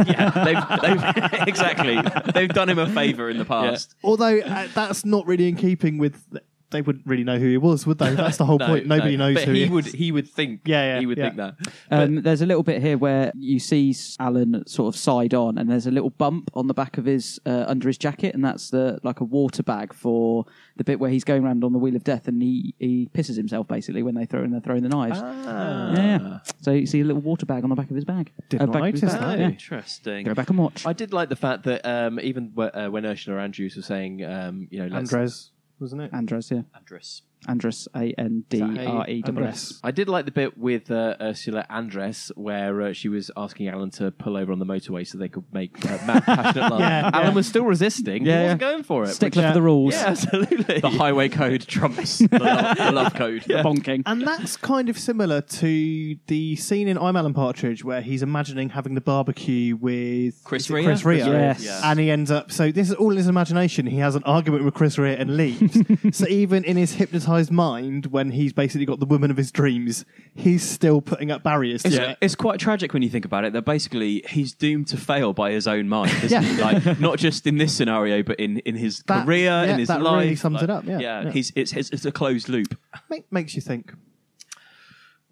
[0.07, 2.01] yeah they've, they've exactly
[2.33, 3.93] they've done him a favour in the past.
[4.03, 6.23] Although uh, that's not really in keeping with.
[6.71, 8.15] They wouldn't really know who he was, would they?
[8.15, 8.87] That's the whole No, point.
[8.87, 9.27] Nobody no.
[9.27, 9.85] knows But who he he would.
[9.85, 10.61] He would think.
[10.65, 11.23] Yeah, yeah, He would yeah.
[11.25, 11.55] think that.
[11.91, 15.69] Um, there's a little bit here where you see Alan sort of side on, and
[15.69, 18.69] there's a little bump on the back of his uh, under his jacket, and that's
[18.69, 20.45] the like a water bag for
[20.77, 23.35] the bit where he's going around on the wheel of death, and he, he pisses
[23.37, 25.19] himself basically when they throw when they're throwing the knives.
[25.21, 25.93] Ah.
[25.93, 26.39] Yeah.
[26.61, 28.31] So you see a little water bag on the back of his bag.
[28.49, 29.39] Did Uh, not back notice bag, that.
[29.39, 29.47] yeah.
[29.47, 30.25] Interesting.
[30.25, 30.85] Go back and watch.
[30.85, 34.23] I did like the fact that um, even w- uh, when Ursula Andrews was saying,
[34.23, 35.50] um, you know, let's, Andres,
[35.81, 36.13] wasn't it?
[36.13, 36.61] Andres, yeah.
[36.75, 37.23] Andres.
[37.47, 39.79] Andres, A N D R E W S.
[39.83, 43.89] I did like the bit with uh, Ursula Andress where uh, she was asking Alan
[43.91, 46.79] to pull over on the motorway so they could make uh, mad passionate love.
[46.79, 47.33] Yeah, Alan yeah.
[47.33, 48.25] was still resisting.
[48.25, 48.71] Yeah, he wasn't yeah.
[48.71, 49.09] going for it.
[49.09, 49.93] Stickler which- for the rules.
[49.93, 50.79] Yeah, absolutely.
[50.81, 53.41] The highway code trumps the love, the love code.
[53.43, 54.03] Bonking.
[54.05, 58.69] And that's kind of similar to the scene in I'm Alan Partridge where he's imagining
[58.69, 60.83] having the barbecue with Chris is Rea?
[60.83, 61.17] Chris Rea.
[61.19, 61.63] Yes.
[61.63, 61.81] Yeah.
[61.83, 63.87] And he ends up, so this is all in his imagination.
[63.87, 65.77] He has an argument with Chris Rea and leaves.
[66.17, 69.51] so even in his hypnotized traumatized mind when he's basically got the woman of his
[69.51, 70.05] dreams.
[70.33, 72.17] He's still putting up barriers to It's, it.
[72.21, 73.53] it's quite tragic when you think about it.
[73.53, 76.41] That basically he's doomed to fail by his own mind, isn't Yeah.
[76.41, 76.61] he?
[76.61, 79.87] Like not just in this scenario, but in, in his That- career, yeah, in his
[79.87, 80.21] that life.
[80.23, 80.99] really sums Like, it up, yeah.
[80.99, 81.31] Yeah.
[81.31, 82.77] he's it's, it's it's a closed loop.
[83.09, 83.93] Make, makes you think.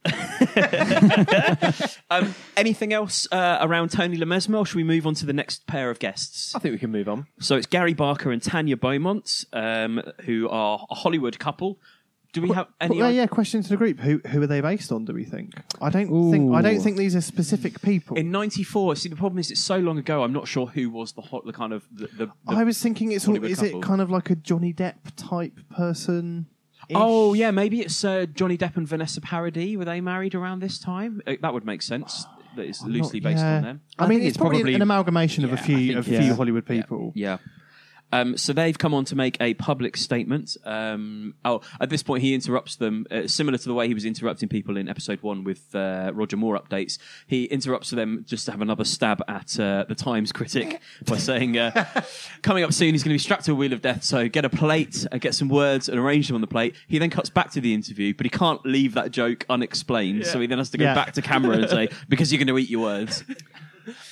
[2.12, 5.34] Um, anything else uh, around Tony Le Mesmer, or should we move on to the
[5.34, 6.56] next pair of guests?
[6.56, 7.28] I think we can move on.
[7.40, 11.80] So it's Gary Barker and Tanya Beaumont, um, who are a Hollywood couple.
[12.32, 13.00] Do we have any?
[13.00, 14.00] Well, yeah, question to the group.
[14.00, 15.06] Who who are they based on?
[15.06, 15.54] Do we think?
[15.82, 16.54] I don't think.
[16.54, 18.18] I don't think these are specific people.
[18.18, 20.24] In '94, see the problem is it's so long ago.
[20.24, 22.08] I'm not sure who was the hot, the kind of the.
[22.08, 23.80] the, the I was thinking it's all, Hollywood is couple.
[23.80, 26.48] it kind of like a Johnny Depp type person?
[26.96, 29.78] Oh yeah, maybe it's uh, Johnny Depp and Vanessa Paradis.
[29.78, 31.22] Were they married around this time?
[31.28, 32.26] Uh, that would make sense.
[32.56, 33.58] That it's loosely based yeah.
[33.58, 33.82] on them.
[34.00, 36.22] I, mean, it's, probably, an amalgamation of a few of a yeah.
[36.22, 37.12] few Hollywood people.
[37.16, 37.38] Yeah.
[38.12, 40.58] Um, so they've come on to make a public statement.
[40.66, 44.06] Um, oh, at this point, he interrupts them, uh, similar to the way he was
[44.06, 46.98] interrupting people in episode one with uh, Roger Moore updates.
[47.28, 51.58] He interrupts them just to have another stab at uh, the Times critic by saying,
[51.58, 51.86] uh,
[52.42, 54.04] "Coming up soon, he's going to be strapped to a wheel of death.
[54.04, 56.98] So get a plate, uh, get some words, and arrange them on the plate." He
[56.98, 60.26] then cuts back to the interview, but he can't leave that joke unexplained.
[60.26, 60.96] So he then has to go Yeah.
[60.96, 63.24] back to camera and say, "Because you're going to eat your words."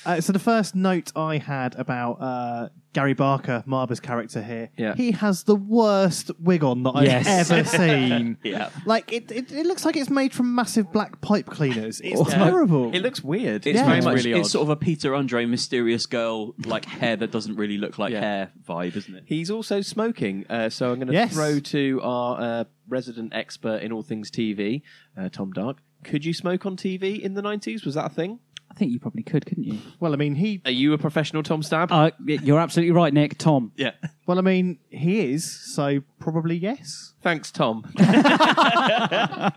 [0.06, 4.94] Uh, so the first note I had about uh, Gary Barker, Marber's character here, Yeah.
[4.94, 7.50] he has the worst wig on that I've Yes.
[7.50, 8.38] ever seen.
[8.42, 8.70] Yeah.
[8.86, 12.00] like it, it, it looks like it's made from massive black pipe cleaners.
[12.00, 12.34] It's Yeah.
[12.44, 12.94] terrible.
[12.94, 13.66] It looks weird.
[13.66, 13.84] It's Yeah.
[13.86, 14.52] very It's much really it's odd.
[14.52, 18.50] sort of a Peter Andre mysterious girl like hair that doesn't really look like hair
[18.66, 19.24] vibe, isn't it?
[19.26, 21.34] He's also smoking, uh, so I'm going to Yes.
[21.34, 24.82] throw to our uh, resident expert in all things TV,
[25.16, 25.78] uh, Tom Dark.
[26.04, 27.84] Could you smoke on TV in the 90s?
[27.84, 28.38] Was that a thing?
[28.70, 29.78] I think you probably could, couldn't you?
[29.98, 30.60] well, I mean, he.
[30.64, 31.90] Are you a professional Tom Stab?
[31.90, 33.38] Uh, y- you're absolutely right, Nick.
[33.38, 33.72] Tom.
[33.76, 33.92] Yeah.
[34.28, 35.50] Well, I mean, he is.
[35.74, 37.14] So probably yes.
[37.22, 37.82] Thanks, Tom.
[37.98, 39.50] I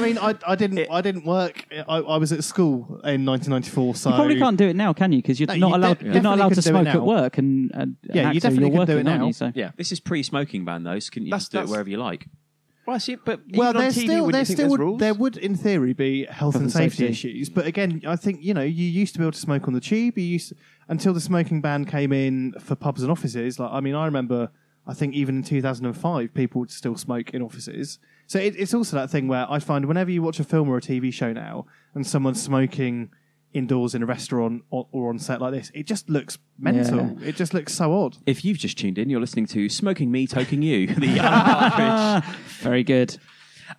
[0.00, 1.66] mean, I, I didn't I didn't work.
[1.72, 3.94] I, I was at school in 1994.
[3.96, 5.18] So You probably can't do it now, can you?
[5.20, 5.98] Because you're No, not you allowed.
[5.98, 6.92] de- you're not definitely allowed to could do it smoke now.
[6.92, 9.20] at work, and, and Yeah, an you actor, definitely you're could do working, it aren't
[9.22, 9.26] now.
[9.26, 9.32] you?
[9.32, 9.70] So yeah.
[9.76, 11.96] This is pre-smoking ban though, so can you That's- just do it that's- wherever you
[11.98, 12.26] like?
[12.86, 15.54] Well, I see, but Well, even there's TV, still there still would, there would in
[15.56, 17.30] theory be health, and and safety, safety.
[17.30, 19.74] issues, but again, I think you know you used to be able to smoke on
[19.74, 20.18] the tube.
[20.18, 20.52] You used
[20.88, 23.58] until the smoking ban came in for pubs and offices.
[23.58, 24.50] Like I mean, I remember.
[24.84, 28.00] I think even in 2005, people would still smoke in offices.
[28.26, 30.76] So it, it's also that thing where I find whenever you watch a film or
[30.76, 33.10] a TV show now, and someone's smoking
[33.54, 37.16] indoors in a restaurant or, or on set like this, it just looks mental.
[37.22, 38.16] It just looks so odd.
[38.26, 42.34] If you've just tuned in, you're listening to "Smoking Me, Toking You," the Alan Partridge.
[42.60, 43.16] very good.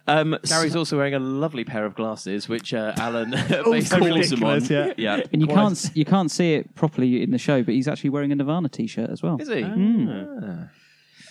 [0.08, 3.32] Um, Gary's also wearing a lovely pair of glasses, which uh, Alan
[3.70, 4.54] basically calls him on.
[4.56, 4.94] ridiculous, yeah.
[4.98, 5.24] yeah.
[5.32, 5.56] And you Quite.
[5.56, 8.70] can't you can't see it properly in the show, but he's actually wearing a Nirvana
[8.70, 9.38] t-shirt as well.
[9.40, 9.62] Is he?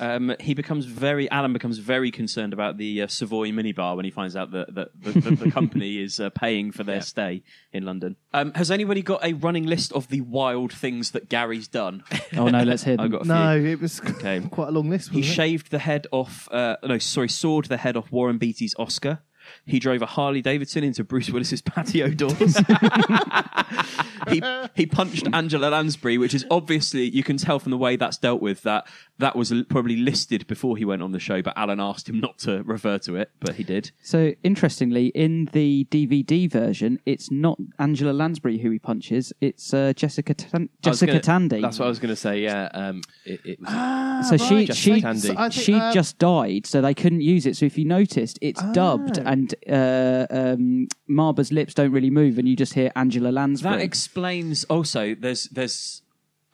[0.00, 4.10] Um, he becomes very Alan becomes very concerned about the uh, Savoy minibar when he
[4.10, 7.84] finds out that, that, that, that the company is uh, paying for their stay in
[7.84, 8.16] London.
[8.32, 12.02] Um, has anybody got a running list of the wild things that Gary's done?
[12.34, 13.04] Oh no, let's hear them.
[13.04, 13.70] I've got a No, few.
[13.72, 14.40] it was Okay.
[14.50, 15.10] quite a long list.
[15.10, 15.34] He wasn't it?
[15.34, 16.48] shaved the head off.
[16.50, 19.20] Uh, no, sorry, sawed the head off Warren Beatty's Oscar.
[19.66, 22.56] He drove a Harley Davidson into Bruce Willis's patio doors.
[24.28, 24.42] he
[24.74, 28.42] he punched Angela Lansbury, which is obviously you can tell from the way that's dealt
[28.42, 28.86] with that
[29.18, 32.38] that was probably listed before he went on the show, but Alan asked him not
[32.38, 33.92] to refer to it, but he did.
[34.02, 39.92] So interestingly, in the DVD version, it's not Angela Lansbury who he punches; it's uh,
[39.94, 41.60] Jessica Tan- Jessica gonna- Tandy.
[41.60, 42.40] That's what I was going to say.
[42.40, 43.68] Yeah, um, it, it was.
[43.70, 45.20] Ah, so she Jessica she Tandy.
[45.20, 47.56] So think, she uh, just died, so they couldn't use it.
[47.56, 49.22] So if you noticed, it's dubbed, Oh.
[49.50, 53.76] And uh, um, Marber's lips don't really move, and you just hear Angela Lansbury.
[53.76, 56.02] That explains also there's there's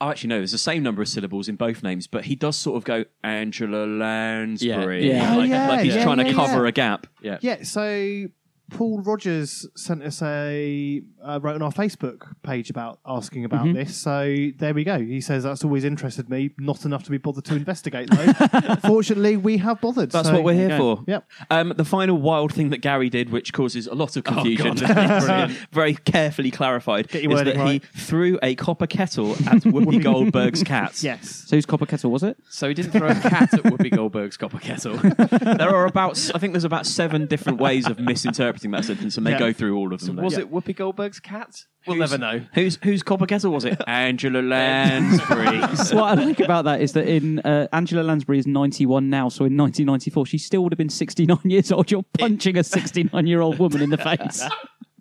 [0.01, 2.57] oh, actually no, there's the same number of syllables in both names, but he does
[2.57, 5.09] sort of go Angela Lansbury.
[5.09, 5.35] Yeah.
[5.35, 6.69] Like, Oh, yeah, like he's yeah, trying to yeah, cover yeah.
[6.69, 7.07] a gap.
[7.21, 7.39] yeah.
[7.41, 8.27] Yeah, so
[8.71, 13.73] Paul Rogers sent us a uh, wrote on our Facebook page about asking about Mm-hmm.
[13.79, 13.97] this.
[13.97, 14.99] So there we go.
[15.01, 16.51] He says that's always interested me.
[16.59, 18.77] Not enough to be bothered to investigate though.
[18.87, 20.11] Fortunately, we have bothered.
[20.13, 20.79] That's so- what we're here Yeah.
[20.79, 21.05] for.
[21.07, 21.29] Yep.
[21.51, 24.75] Um, the final wild thing that Gary did, which causes a lot of Oh, confusion,
[24.77, 25.53] Brilliant.
[25.73, 30.63] very carefully clarified, Get is wording that he threw a copper kettle at Whoopi Goldberg's
[30.63, 31.03] cat.
[31.03, 31.45] Yes.
[31.47, 32.37] so whose copper kettle was it?
[32.51, 34.97] So he didn't throw a cat at Whoopi Goldberg's copper kettle.
[34.99, 39.27] There are about, I think there's about seven different ways of misinterpreting that sentence, and
[39.27, 39.39] they Yeah.
[39.39, 40.17] go through all of them.
[40.17, 40.45] was there.
[40.45, 41.65] it Whoopi Goldberg's cat?
[41.87, 42.45] We'll Whose- never know.
[42.55, 43.81] Whose whose copper kettle was it?
[43.87, 45.61] Angela Lansbury.
[45.61, 49.45] what I like about that is that in uh, Angela Lansbury is 91 now, so
[49.45, 51.91] in 1994 she still would have been 69 years old.
[51.91, 54.43] You're punching a 69 year old woman in the face.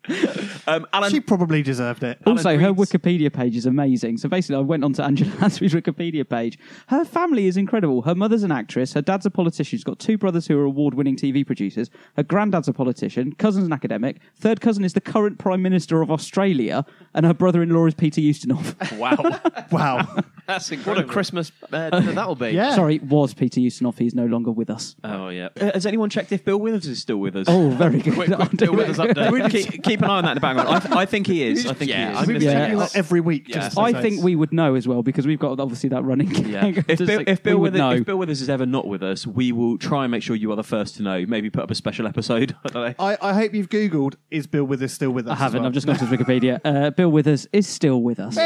[0.69, 2.19] Um, Alan, She probably deserved it.
[2.25, 4.17] Also, her reads- Wikipedia page is amazing.
[4.17, 6.59] So basically, I went onto Angela Lansbury's Wikipedia page.
[6.87, 8.01] Her family is incredible.
[8.01, 8.91] Her mother's an actress.
[8.91, 9.63] Her dad's a politician.
[9.77, 11.89] She's got two brothers who are award-winning TV producers.
[12.17, 13.31] Her granddad's a politician.
[13.35, 14.17] Cousin's an academic.
[14.35, 18.75] Third cousin is the current Prime Minister of Australia, and her brother-in-law is Peter Ustinov.
[18.97, 19.39] wow.
[19.71, 20.21] Wow.
[20.47, 21.03] That's incredible.
[21.03, 22.49] What a Christmas uh, dinner that'll be.
[22.49, 22.75] Yeah.
[22.75, 23.97] Sorry, was Peter Ustinov.
[23.99, 24.97] He's no longer with us.
[25.05, 25.47] Oh yeah.
[25.59, 27.47] Uh, has anyone checked if Bill Withers is still with us?
[27.49, 28.13] Oh, very good.
[28.15, 29.49] Quick, quick I'll Bill Withers update.
[29.51, 30.69] keep, keep an eye on that in the background.
[30.69, 31.65] I, th- I think he is.
[31.65, 32.17] I think Yeah, he is.
[32.19, 32.95] I'm gonna We've say yes.
[32.95, 33.47] every week.
[33.49, 33.55] Yeah.
[33.55, 36.71] Just I think we would know as well because we've got obviously that running Yeah.
[36.71, 36.77] gag.
[36.87, 37.91] If Just Bill, like, if, we Bill would Withers, know.
[37.91, 40.51] if Bill Withers is ever not with us, we will try and make sure you
[40.51, 41.25] are the first to know.
[41.27, 42.55] Maybe put up a special episode.
[42.65, 43.05] I don't know.
[43.05, 45.31] I, I hope you've Googled, is Bill Withers still with us?
[45.31, 45.61] I as haven't.
[45.61, 45.67] well?
[45.67, 46.59] I've just gone to his Wikipedia.
[46.67, 48.37] Uh, Bill Withers is still with us.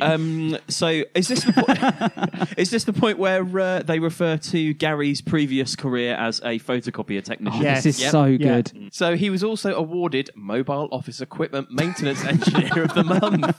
[0.00, 4.74] Um, so is this the point, is this the point where uh, they refer to
[4.74, 7.62] Gary's previous career as a photocopier technician?
[7.62, 7.84] Yes.
[7.84, 8.10] This is Yep.
[8.12, 8.36] so Yeah.
[8.62, 8.88] good.
[8.92, 13.58] So he was also awarded Mobile Office Equipment Maintenance Engineer of the Month.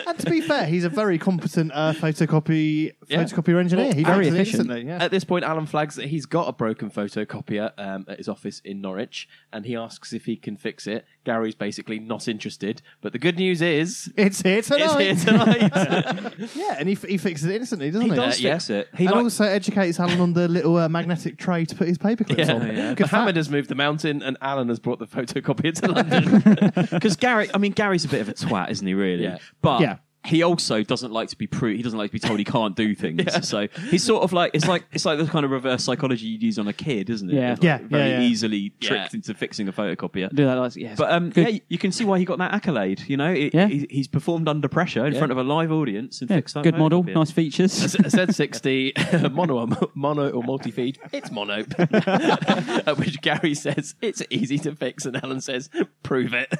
[0.06, 3.22] And to be fair, he's a very competent uh, photocopy Yeah.
[3.24, 3.92] photocopier engineer.
[3.94, 4.60] He Very does it efficient.
[4.62, 5.02] instantly, Yeah.
[5.02, 8.60] At this point, Alan flags that he's got a broken photocopier um, at his office
[8.64, 11.04] in Norwich, and he asks if he can fix it.
[11.24, 15.00] Gary's basically not interested, but the good news is It's here it's tonight.
[15.00, 16.32] here tonight.
[16.54, 18.16] Yeah, and he, he fixes it instantly, doesn't He he?
[18.16, 18.52] does Uh, yeah.
[18.54, 18.88] fix it.
[18.96, 21.98] He and like, also educates Alan on the little uh, magnetic tray to put his
[21.98, 22.66] paper clips yeah, on.
[22.66, 22.94] yeah.
[22.94, 23.36] Good Mohammed fact.
[23.36, 26.88] has moved the mountain, and Alan has brought the photocopier to London.
[26.92, 28.94] because Gary, I mean, Gary's a bit of a twat, isn't he?
[28.94, 29.38] Really, Yeah.
[29.62, 29.80] but.
[29.80, 29.96] Yeah.
[30.26, 31.76] He also doesn't like to be proved.
[31.76, 33.48] He doesn't like to be told he can't do things.
[33.48, 36.42] So he's sort of like it's like it's like the kind of reverse psychology you'd
[36.42, 37.34] use on a kid, isn't it?
[37.34, 37.52] Yeah.
[37.52, 38.26] It's Yeah, very yeah, yeah.
[38.26, 39.16] easily tricked Yeah.
[39.18, 40.34] into fixing a photocopier.
[40.34, 40.98] Do that, like, yes.
[40.98, 41.48] But um, Good.
[41.54, 43.02] yeah, you can see why he got that accolade.
[43.06, 43.68] You know, It- Yeah.
[43.68, 46.64] he- he's performed under pressure in front of a live audience and Yeah, fixed that
[46.64, 47.72] good model, nice features.
[47.72, 50.98] Z60 mono or mono or multi feed.
[51.12, 51.64] It's mono.
[51.78, 55.70] At which Gary says it's easy to fix, and Alan says
[56.02, 56.52] prove it.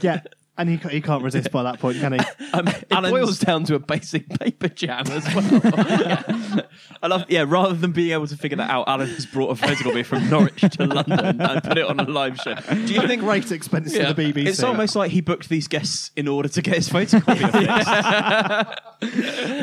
[0.00, 0.20] Yeah,
[0.58, 2.18] and he, he can't resist by that point, can he?
[2.54, 6.66] Um, It Alan's- boils down to a basic paper jam as well.
[7.02, 7.46] I love, yeah.
[7.48, 10.60] Rather than being able to figure that out, Alan has brought a photocopy from Norwich
[10.60, 12.54] to London and put it on a live show.
[12.54, 13.22] Do you think?
[13.22, 14.08] Great expense Yeah.
[14.08, 14.48] to the BBC.
[14.48, 17.88] It's almost like he booked these guests in order to get his photocopy fixed.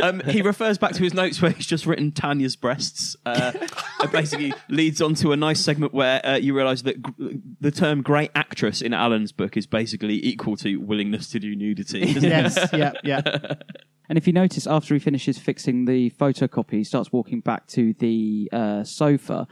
[0.03, 3.15] um, he refers back to his notes where he's just written Tanya's breasts.
[3.25, 3.51] Uh,
[4.01, 7.71] it basically leads on to a nice segment where uh, you realise that g- the
[7.71, 11.99] term "great actress" in Alan's book is basically equal to willingness to do nudity.
[12.19, 13.21] yes, yeah, yeah.
[14.09, 17.93] And if you notice, after he finishes fixing the photocopy, he starts walking back to
[17.93, 19.47] the uh, sofa.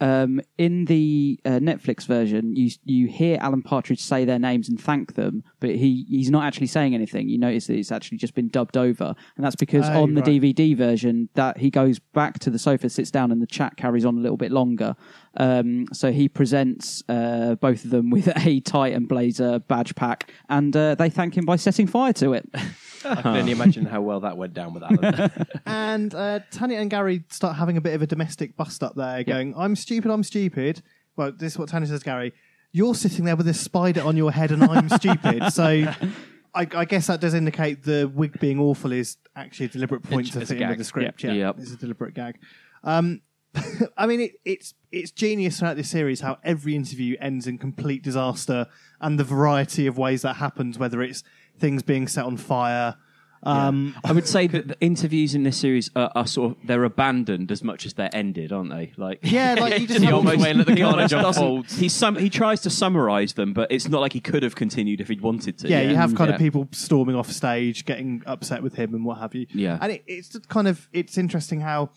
[0.00, 4.80] Um, in the uh, Netflix version, you you hear Alan Partridge say their names and
[4.80, 7.28] thank them, but he he's not actually saying anything.
[7.28, 10.22] You notice that it's actually just been dubbed over, and that's because Oh, on the
[10.22, 10.40] right.
[10.40, 14.04] DVD version that he goes back to the sofa, sits down, and the chat carries
[14.04, 14.94] on a little bit longer.
[15.36, 20.76] Um, so he presents uh, both of them with a Titan blazer badge pack, and
[20.76, 22.48] uh, they thank him by setting fire to it.
[23.04, 25.30] I can only imagine how well that went down with Alan.
[25.66, 29.22] And uh, Tanya and Gary start having a bit of a domestic bust up there,
[29.24, 30.82] going, I'm stupid, I'm stupid.
[31.16, 32.32] Well, this is what Tanya says, Gary.
[32.72, 35.52] You're sitting there with this spider on your head and I'm stupid.
[35.52, 40.02] So I, I guess that does indicate the wig being awful is actually a deliberate
[40.02, 40.78] point It's- to it's a fit in with gag.
[40.78, 41.24] the script.
[41.24, 41.32] Yep.
[41.32, 41.56] Yeah, Yep.
[41.58, 42.38] it's a deliberate gag.
[42.84, 43.22] Um,
[43.96, 48.02] I mean, it, it's it's genius throughout this series how every interview ends in complete
[48.02, 48.66] disaster
[49.00, 51.24] and the variety of ways that happens, whether it's
[51.58, 52.96] things being set on fire.
[53.44, 56.82] Um, I would say that the interviews in this series are, are sort of they're
[56.82, 58.92] abandoned as much as they're ended, aren't they?
[58.96, 61.36] Like Yeah, like you just he have- almost, away and let the he almost carnage
[61.36, 61.70] doesn't.
[61.80, 65.00] He sum, he tries to summarise them, but it's not like he could have continued
[65.00, 65.68] if he'd wanted to.
[65.68, 66.34] yeah, you have kind Yeah.
[66.34, 69.46] of people storming off stage, getting upset with him and what have you.
[69.54, 69.78] Yeah.
[69.80, 71.90] and it, it's just kind of it's interesting how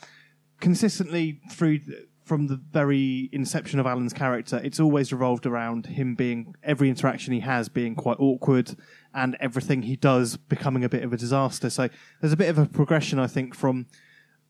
[0.59, 6.15] consistently through the, from the very inception of Alan's character, it's always revolved around him
[6.15, 8.73] being every interaction he has being quite awkward
[9.13, 11.69] and everything he does becoming a bit of a disaster.
[11.69, 11.89] So
[12.21, 13.85] there's a bit of a progression, I think, from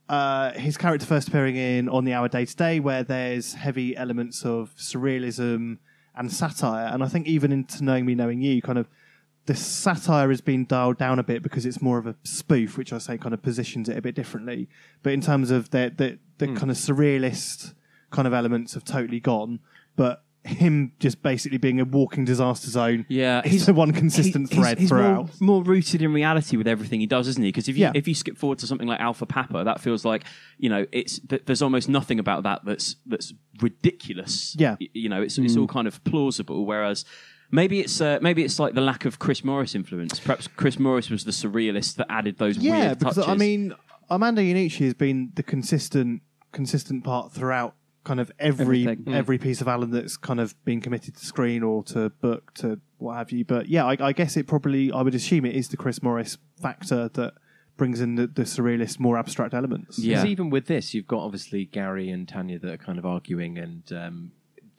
[0.07, 4.45] uh, his character first appearing in On the Hour Day Today, where there's heavy elements
[4.45, 5.79] of surrealism
[6.15, 6.85] and satire.
[6.85, 8.87] And I think even into Knowing Me, Knowing You, kind of
[9.47, 12.93] the satire has been dialed down a bit because it's more of a spoof, which
[12.93, 14.69] I say kind of positions it a bit differently.
[15.03, 16.55] But in terms of the the, the Hmm.
[16.57, 17.73] kind of surrealist
[18.11, 19.59] kind of elements have totally gone.
[19.95, 23.05] But him just basically being a walking disaster zone.
[23.09, 25.39] Yeah, he's the one consistent he- thread he's throughout.
[25.39, 27.49] More, more rooted in reality with everything he does, isn't he?
[27.49, 27.91] Because if you Yeah.
[27.93, 30.23] if you skip forward to something like Alpha Papa, that feels like
[30.57, 34.55] you know it's there's almost nothing about that that's that's ridiculous.
[34.57, 34.75] Yeah.
[34.79, 36.65] You know, it's it's all kind of plausible.
[36.65, 37.05] Whereas.
[37.51, 40.19] Maybe it's uh, maybe it's like the lack of Chris Morris influence.
[40.19, 43.29] Perhaps Chris Morris was the surrealist that added those Yeah, weird because touches.
[43.29, 43.75] I mean,
[44.09, 49.13] Armando Iannucci has been the consistent consistent part throughout kind of every Everything.
[49.13, 52.79] every piece of Alan that's kind of been committed to screen or to book to
[52.97, 53.45] what have you.
[53.45, 56.37] But yeah, I, I guess it probably I would assume it is the Chris Morris
[56.61, 57.33] factor that
[57.77, 59.99] brings in the, the surrealist, more abstract elements.
[59.99, 63.57] Because even with this, you've got obviously Gary and Tanya that are kind of arguing,
[63.57, 64.31] and um,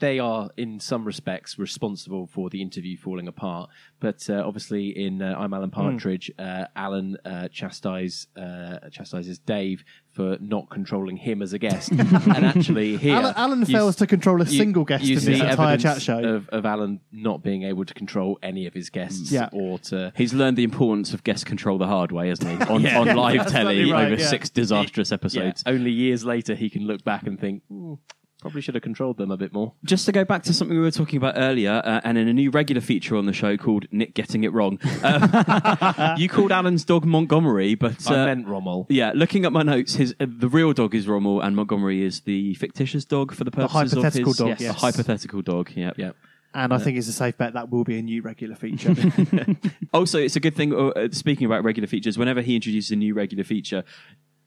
[0.02, 3.70] they are in some respects responsible for the interview falling apart.
[4.00, 9.84] But uh, obviously, in uh, I'm Alan Partridge, uh, Alan uh, chastise, uh, chastises Dave
[10.10, 14.06] for not controlling him as a guest, and actually here Alan, Alan fails s- to
[14.08, 16.18] control a you- single guest you in this entire chat show.
[16.18, 19.48] of, of Alan not being able to control any of his guests, Yeah.
[19.52, 22.68] or to He's learned the importance of guest control the hard way, hasn't he?
[22.74, 22.98] On, Yeah.
[23.00, 24.26] on live telly right, over yeah.
[24.26, 25.62] six disastrous Yeah, episodes.
[25.64, 27.94] only years later he can look back and think, "Hmm,
[28.42, 29.72] probably should have controlled them a bit more.
[29.84, 32.32] Just to go back to something we were talking about earlier, uh, and in a
[32.34, 36.84] new regular feature on the show called Nick Getting It Wrong, uh, you called Alan's
[36.84, 38.86] dog Montgomery, but uh, I meant Rommel.
[38.90, 42.20] yeah, looking at my notes, his uh, the real dog is Rommel, and Montgomery is
[42.22, 44.74] the fictitious dog for the purposes hypothetical of his dog, yes, yes.
[44.74, 45.70] the hypothetical dog.
[45.74, 46.10] Yeah, Yeah.
[46.52, 48.94] and I think it's a safe bet that will be a new regular feature.
[49.94, 50.72] Also, it's a good thing.
[50.72, 53.84] uh, Uh, speaking about regular features, whenever he introduces a new regular feature,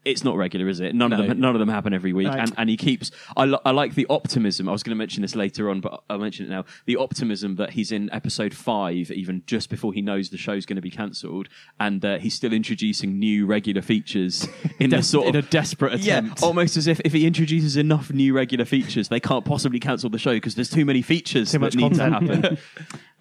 [0.05, 0.93] it's not regular, is it?
[0.95, 1.39] None of them.
[1.39, 2.39] None of them happen every week, Right.
[2.39, 3.11] and, and he keeps.
[3.35, 4.69] I, li- I like the optimism.
[4.69, 6.65] I was going to mention this later on, but I'll mention it now.
[6.85, 10.75] The optimism that he's in episode five, even just before he knows the show's going
[10.75, 11.49] to be cancelled,
[11.79, 14.47] and uh, he's still introducing new regular features
[14.79, 16.43] in the sort of in a desperate yeah, attempt.
[16.43, 20.19] almost as if if he introduces enough new regular features, they can't possibly cancel the
[20.19, 22.27] show because there's too many features Too that much need content.
[22.31, 22.57] to happen.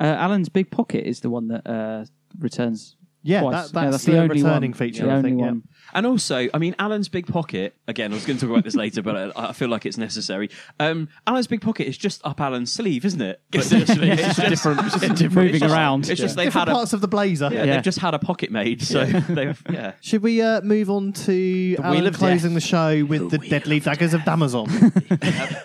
[0.01, 2.05] Uh, Alan's Big Pocket is the one that uh,
[2.41, 2.97] returns.
[3.23, 3.71] Yeah, twice.
[3.71, 4.77] that- that's the only returning one.
[4.79, 5.53] feature, The I only think, yeah.
[5.95, 6.05] One.
[6.05, 8.75] And also, I mean, Alan's Big Pocket, again, I was going to talk about this
[8.75, 10.51] later, but I, I feel like it's necessary.
[10.81, 13.41] Um, Alan's Big Pocket is just up Alan's sleeve, isn't it?
[13.53, 14.11] Essentially.
[14.11, 14.81] it's just different.
[14.81, 15.35] It's just different.
[15.35, 16.09] Moving it's just- around.
[16.11, 17.49] It's just they've Different had a, parts of the blazer.
[17.53, 17.75] yeah, Yeah.
[17.75, 18.83] they've just had a pocket made.
[18.83, 19.93] So they've, yeah.
[20.01, 22.63] Should we uh, move on to Alan Wheel of closing Death.
[22.63, 24.65] the show with the, deadly daggers of Damazon?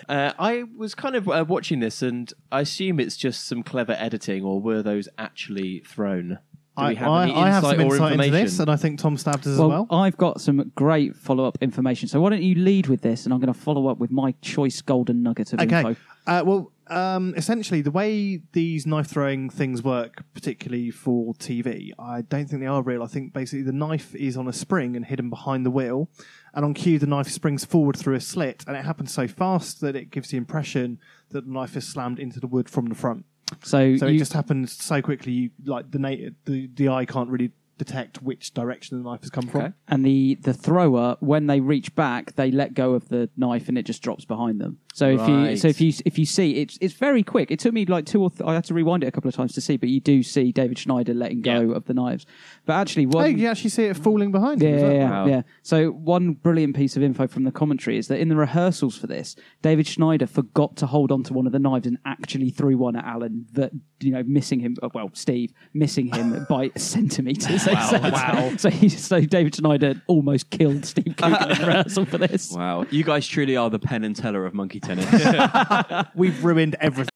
[0.10, 3.92] Uh, I was kind of uh, watching this, and I assume it's just some clever
[3.92, 6.38] editing, or were those actually thrown?
[6.80, 8.70] Do I, we have I, any I have insight some or insight into this, and
[8.70, 9.86] I think Tom stabbed us as Well, well.
[9.90, 12.08] I've got some great follow up information.
[12.08, 14.32] So why don't you lead with this, and I'm going to follow up with my
[14.42, 15.78] choice golden nugget of Okay.
[15.78, 15.96] info.
[16.26, 22.22] Uh, well, um, essentially, the way these knife throwing things work, particularly for TV, I
[22.22, 23.02] don't think they are real.
[23.02, 26.08] I think basically the knife is on a spring and hidden behind the wheel,
[26.52, 29.80] and on cue, the knife springs forward through a slit, and it happens so fast
[29.82, 30.98] that it gives the impression
[31.30, 33.24] that the knife is slammed into the wood from the front.
[33.62, 37.04] So, So you, it just happens so quickly, you like the na- the the eye
[37.04, 39.72] can't really detect which direction the knife has come from.
[39.88, 43.78] and the the thrower when they reach back they let go of the knife and
[43.78, 46.76] it just drops behind them so if you so if you if you see it's
[46.80, 49.06] it's very quick it took me like two or th- i had to rewind it
[49.06, 51.76] a couple of times to see but you do see david schneider letting go Yeah.
[51.76, 52.26] of the knives
[52.66, 54.92] but actually one Oh, you actually see it falling behind yeah, as well.
[54.92, 55.26] yeah, Wow.
[55.26, 55.42] yeah.
[55.62, 59.06] So one brilliant piece of info from the commentary is that in the rehearsals for
[59.06, 62.76] this, David Schneider forgot to hold on to one of the knives and actually threw
[62.76, 64.76] one at Alan that you know missing him.
[64.94, 67.64] Well, Steve missing him by centimeters.
[67.64, 68.12] they said.
[68.12, 68.52] wow.
[68.58, 72.52] So he, so David Schneider almost killed Steve Coogan in rehearsal for this.
[72.52, 72.86] Wow.
[72.90, 76.06] You guys truly are the Penn and Teller of monkey tennis.
[76.14, 77.08] We've ruined everything.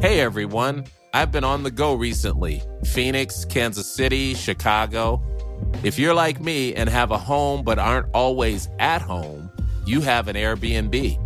[0.00, 5.22] Hey everyone, I've been on the go recently Phoenix, Kansas City, Chicago.
[5.82, 9.50] If you're like me and have a home but aren't always at home,
[9.86, 11.22] you have an Airbnb.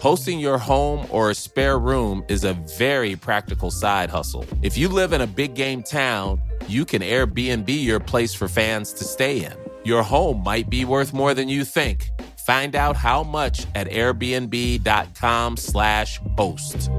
[0.00, 4.44] Hosting your home or a spare room is a very practical side hustle.
[4.62, 8.92] If you live in a big game town, you can Airbnb your place for fans
[8.94, 9.63] to stay in.
[9.84, 12.10] Your home might be worth more than you think.
[12.46, 16.90] Find out how much at airbnb.com/slash host.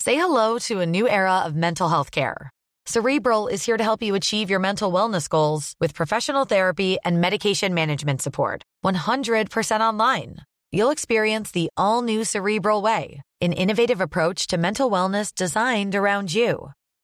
[0.00, 2.50] Say hello to a new era of mental health care.
[2.86, 7.20] Cerebral is here to help you achieve your mental wellness goals with professional therapy and
[7.20, 8.64] medication management support.
[8.84, 10.38] 100% online.
[10.72, 16.34] You'll experience the all new Cerebral Way, an innovative approach to mental wellness designed around
[16.34, 16.72] you.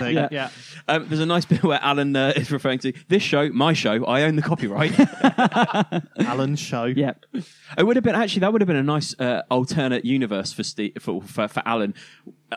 [0.00, 0.28] Yeah.
[0.30, 0.50] yeah.
[0.86, 4.04] Um, there's a nice bit where Alan uh, is referring to this show, my show.
[4.04, 4.98] I own the copyright.
[6.26, 6.84] Alan's show.
[6.84, 7.14] Yeah.
[7.76, 10.62] It would have been actually that would have been a nice uh, alternate universe for,
[10.62, 11.94] Steve, for for for Alan,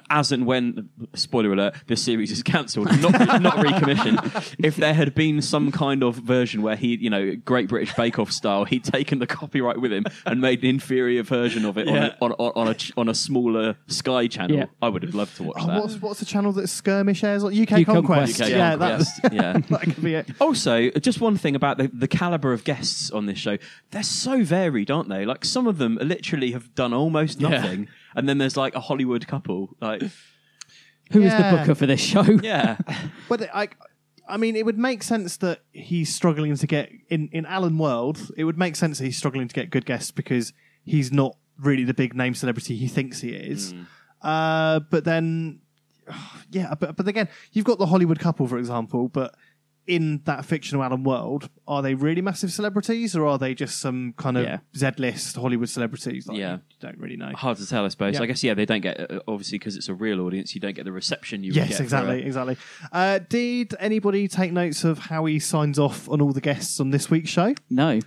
[0.10, 4.20] as and when spoiler alert this series is cancelled, not not recommissioned.
[4.60, 8.18] if there had been some kind of version where he, you know, Great British Bake
[8.20, 11.88] Off style, he'd taken the copyright with him and made an inferior version of it
[11.88, 12.16] Yeah.
[12.22, 14.58] on, a, on, on a on a smaller Sky channel.
[14.58, 14.66] Yeah.
[14.82, 15.82] I would have loved to watch Oh, that.
[15.82, 17.52] what's, what's the channel that Skirmish airs on?
[17.60, 18.42] UK, UK Conquest.
[18.42, 19.54] UK yeah, Conquest, that's, yeah.
[19.70, 20.30] that could be it.
[20.40, 23.58] Also, just one thing about the, the caliber of guests on this show.
[23.92, 25.26] They're so varied, aren't they?
[25.26, 27.50] Like some of them literally have done almost Yeah.
[27.50, 27.88] nothing.
[28.16, 29.76] And then there's like a Hollywood couple.
[29.82, 30.02] Like
[31.12, 31.52] Who is Yeah.
[31.52, 32.24] the booker for this show?
[32.44, 32.78] Yeah.
[33.30, 33.70] But I,
[34.28, 38.32] I mean, it would make sense that he's struggling to get in in Alan World.
[38.38, 40.54] It would make sense that he's struggling to get good guests because
[40.84, 43.74] he's not really the big name celebrity he thinks he is.
[44.22, 45.60] Uh, but then,
[46.52, 49.36] yeah, but but again, you've got the Hollywood couple, for example, but.
[49.88, 54.14] In that fictional Alan world, are they really massive celebrities, or are they just some
[54.16, 54.60] kind of Yeah.
[54.78, 56.28] Z-list Hollywood celebrities?
[56.28, 56.54] Like, Yeah.
[56.70, 57.32] you don't really know.
[57.34, 58.14] hard to tell, I suppose.
[58.16, 58.22] Yeah.
[58.22, 60.54] I guess yeah, they don't get uh, obviously because it's a real audience.
[60.54, 62.58] You don't get the reception you would Yes, get for exactly, a- exactly.
[62.92, 66.92] Uh, did anybody take notes of how he signs off on all the guests on
[66.92, 67.56] this week's show?
[67.70, 68.00] No.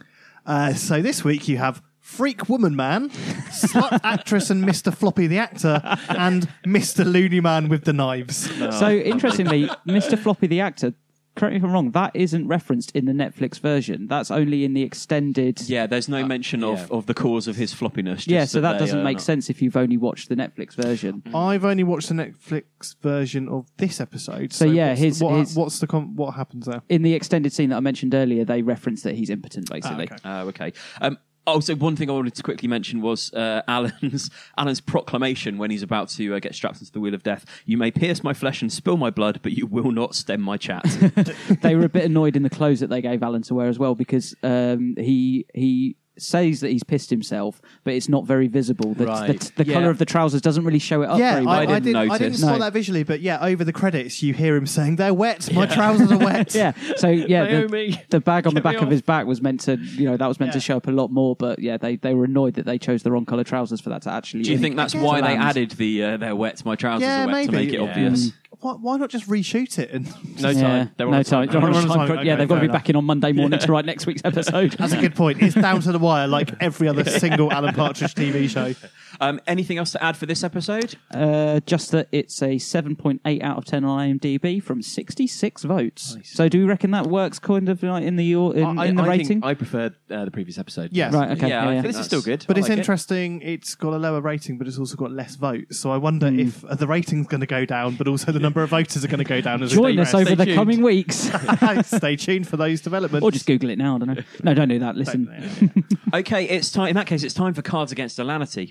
[0.47, 3.09] Uh, so this week you have Freak Woman Man,
[3.51, 4.95] Slut Actress and Mr.
[4.95, 7.05] Floppy the Actor, and Mr.
[7.05, 8.49] Looney Man with the knives.
[8.79, 10.19] So interestingly, Mr.
[10.19, 10.95] Floppy the actor.
[11.37, 11.91] Correct me if I'm wrong.
[11.91, 14.07] That isn't referenced in the Netflix version.
[14.07, 15.63] That's only in the extended.
[15.69, 16.87] Yeah, there's no uh, mention of, yeah.
[16.97, 18.17] of the cause of his floppiness.
[18.19, 20.75] just yeah, so that they doesn't make not- sense if you've only watched the Netflix
[20.75, 21.23] version.
[21.27, 21.35] Mm.
[21.35, 24.53] I've only watched the Netflix version of this episode.
[24.53, 26.83] So, yeah, what's his- the, what, his- what's the com- what happens there?
[26.89, 30.09] In the extended scene that I mentioned earlier, they reference that he's impotent, basically.
[30.25, 30.73] Oh, okay.
[31.01, 35.71] Um, also, one thing I wanted to quickly mention was uh, Alan's Alan's proclamation when
[35.71, 37.45] he's about to uh, get strapped into the wheel of death.
[37.67, 40.57] You may pierce my flesh and spill my blood, but you will not stem my
[40.57, 40.85] chat.
[41.63, 43.79] they were a bit annoyed in the clothes that they gave Alan to wear as
[43.79, 48.95] well because um, he he says that he's pissed himself, but it's not very visible.
[48.95, 49.41] The, Right.
[49.41, 49.75] the, the Yeah.
[49.75, 51.55] colour of the trousers doesn't really show it up yeah, very well.
[51.55, 52.65] I, I, didn't, I didn't spot No.
[52.65, 55.53] that visually, but yeah, over the credits you hear him saying, "They're wet.
[55.53, 56.73] My trousers are wet." yeah.
[56.97, 59.61] So yeah, the, the bag on the get me back of his back was meant
[59.61, 61.35] to, you know, that was meant to show up a lot more.
[61.37, 64.03] But yeah, they, they were annoyed that they chose the wrong colour trousers for that
[64.03, 64.45] to actually.
[64.45, 67.27] Do you think that's why they added the uh, "they're wet, my trousers Yeah, are
[67.27, 67.89] wet" maybe to make it Yeah.
[67.89, 68.33] obvious?
[68.65, 69.91] Why, why not just reshoot it?
[69.91, 70.07] And
[70.41, 70.91] No Yeah, time.
[70.97, 71.49] They're on no a time.
[71.49, 71.53] time.
[71.53, 72.07] They're on a They're on a time time.
[72.07, 72.19] crunch.
[72.21, 72.75] Okay, yeah, they've got to be enough.
[72.75, 74.73] back in on Monday morning to write next week's episode.
[74.73, 75.43] That's a good point.
[75.43, 78.73] It's down to the wire, like every other single Alan Partridge TV show.
[79.21, 80.97] Um, anything else to add for this episode?
[81.13, 86.17] Uh, just that it's a 7.8 out of 10 on IMDb from 66 votes.
[86.25, 89.03] So do we reckon that works kind of like in the in, I, in the
[89.03, 89.27] I rating?
[89.27, 90.91] Think I preferred uh, the previous episode.
[90.93, 91.13] Yes.
[91.13, 91.49] Right, okay.
[91.49, 91.83] Yeah, Yeah, I yeah.
[91.83, 92.45] think This is still good.
[92.47, 92.81] But I it's like it.
[92.81, 93.41] interesting.
[93.43, 95.79] It's got a lower rating, but it's also got less votes.
[95.79, 96.41] So I wonder Hmm.
[96.41, 99.09] if uh, the rating's going to go down, but also the number of voters are
[99.09, 100.27] going to go down as Join us progress.
[100.33, 100.57] over the tuned.
[100.57, 101.31] coming weeks.
[101.85, 103.25] Stay tuned for those developments.
[103.25, 104.23] or just Google it now, I don't know.
[104.43, 104.97] No, don't do that.
[104.97, 105.85] Listen.
[106.15, 106.89] Okay, it's time.
[106.91, 108.71] In that case, it's time for Cards Against Alanity.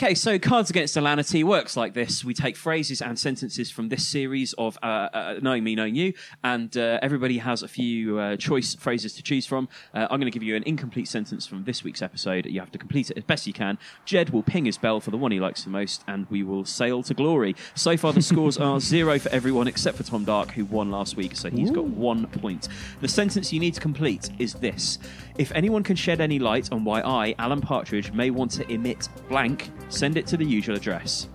[0.00, 2.24] Okay, so Cards Against Alanity works like this.
[2.24, 6.12] We take phrases and sentences from this series of uh, uh, Knowing Me, Knowing You,
[6.44, 9.68] and uh, everybody has a few uh, choice phrases to choose from.
[9.92, 12.46] Uh, I'm going to give you an incomplete sentence from this week's episode.
[12.46, 13.76] You have to complete it as best you can.
[14.04, 16.64] Jed will ping his bell for the one he likes the most, and we will
[16.64, 17.56] sail to glory.
[17.74, 21.16] So far, the scores are zero for everyone except for Tom Dark, who won last
[21.16, 22.68] week, so he's got one point.
[23.00, 25.00] The sentence you need to complete is this
[25.38, 29.08] If anyone can shed any light on why I, Alan Partridge, may want to emit
[29.28, 31.28] blank, send it to the usual address.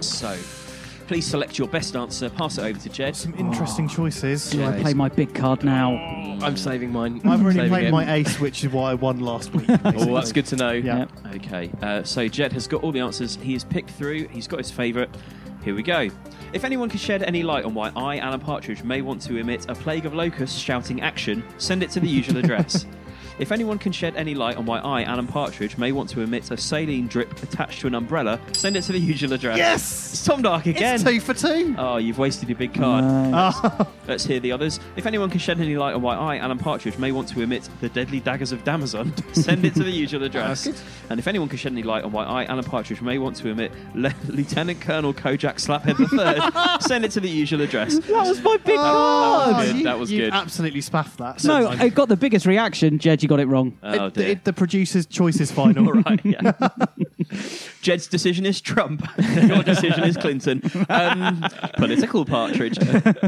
[0.00, 0.36] So,
[1.06, 3.16] please select your best answer, pass it over to Jed.
[3.16, 4.50] Some interesting choices.
[4.50, 5.92] Do I play my big card now?
[6.42, 7.22] I'm saving mine.
[7.24, 7.90] I've already Saving played it.
[7.92, 9.68] my ace, which is why I won last week.
[9.84, 10.72] Oh, that's good to know.
[10.72, 11.06] Yeah.
[11.36, 13.36] Okay, uh, so Jed has got all the answers.
[13.36, 14.28] He has picked through.
[14.28, 15.08] He's got his favourite.
[15.64, 16.08] Here we go.
[16.52, 19.66] If anyone can shed any light on why I, Alan Partridge, may want to emit
[19.68, 22.84] a plague of locusts shouting action, send it to the usual address.
[23.40, 26.50] If anyone can shed any light on why I, Alan Partridge, may want to emit
[26.50, 29.56] a saline drip attached to an umbrella, send it to the usual address.
[29.56, 30.12] Yes!
[30.12, 30.96] It's Tom Dark again.
[30.96, 31.74] It's two for two.
[31.78, 33.02] Oh, you've wasted your big card.
[33.02, 33.88] Oh.
[34.06, 34.78] Let's hear the others.
[34.96, 37.66] If anyone can shed any light on why I, Alan Partridge, may want to emit
[37.80, 40.64] the deadly daggers of Damazon, send it to the usual address.
[40.64, 43.36] That's and if anyone can shed any light on why I, Alan Partridge, may want
[43.36, 47.98] to emit Le- Lieutenant Colonel Kojak Slaphead III, send it to the usual address.
[48.00, 49.66] That was my big Oh, card.
[49.66, 49.76] good.
[49.76, 50.34] you, That was you good.
[50.34, 51.42] absolutely spaffed that.
[51.44, 52.98] No, Sounds I got the biggest reaction.
[52.98, 53.78] Jed, you got it wrong.
[53.84, 54.28] Oh, it- dear.
[54.30, 55.84] it- the producer's choice is final.
[56.02, 56.50] right, yeah.
[57.80, 59.06] Jed's decision is Trump.
[59.46, 60.60] Your decision is Clinton.
[60.88, 61.44] Um,
[61.76, 62.76] political partridge.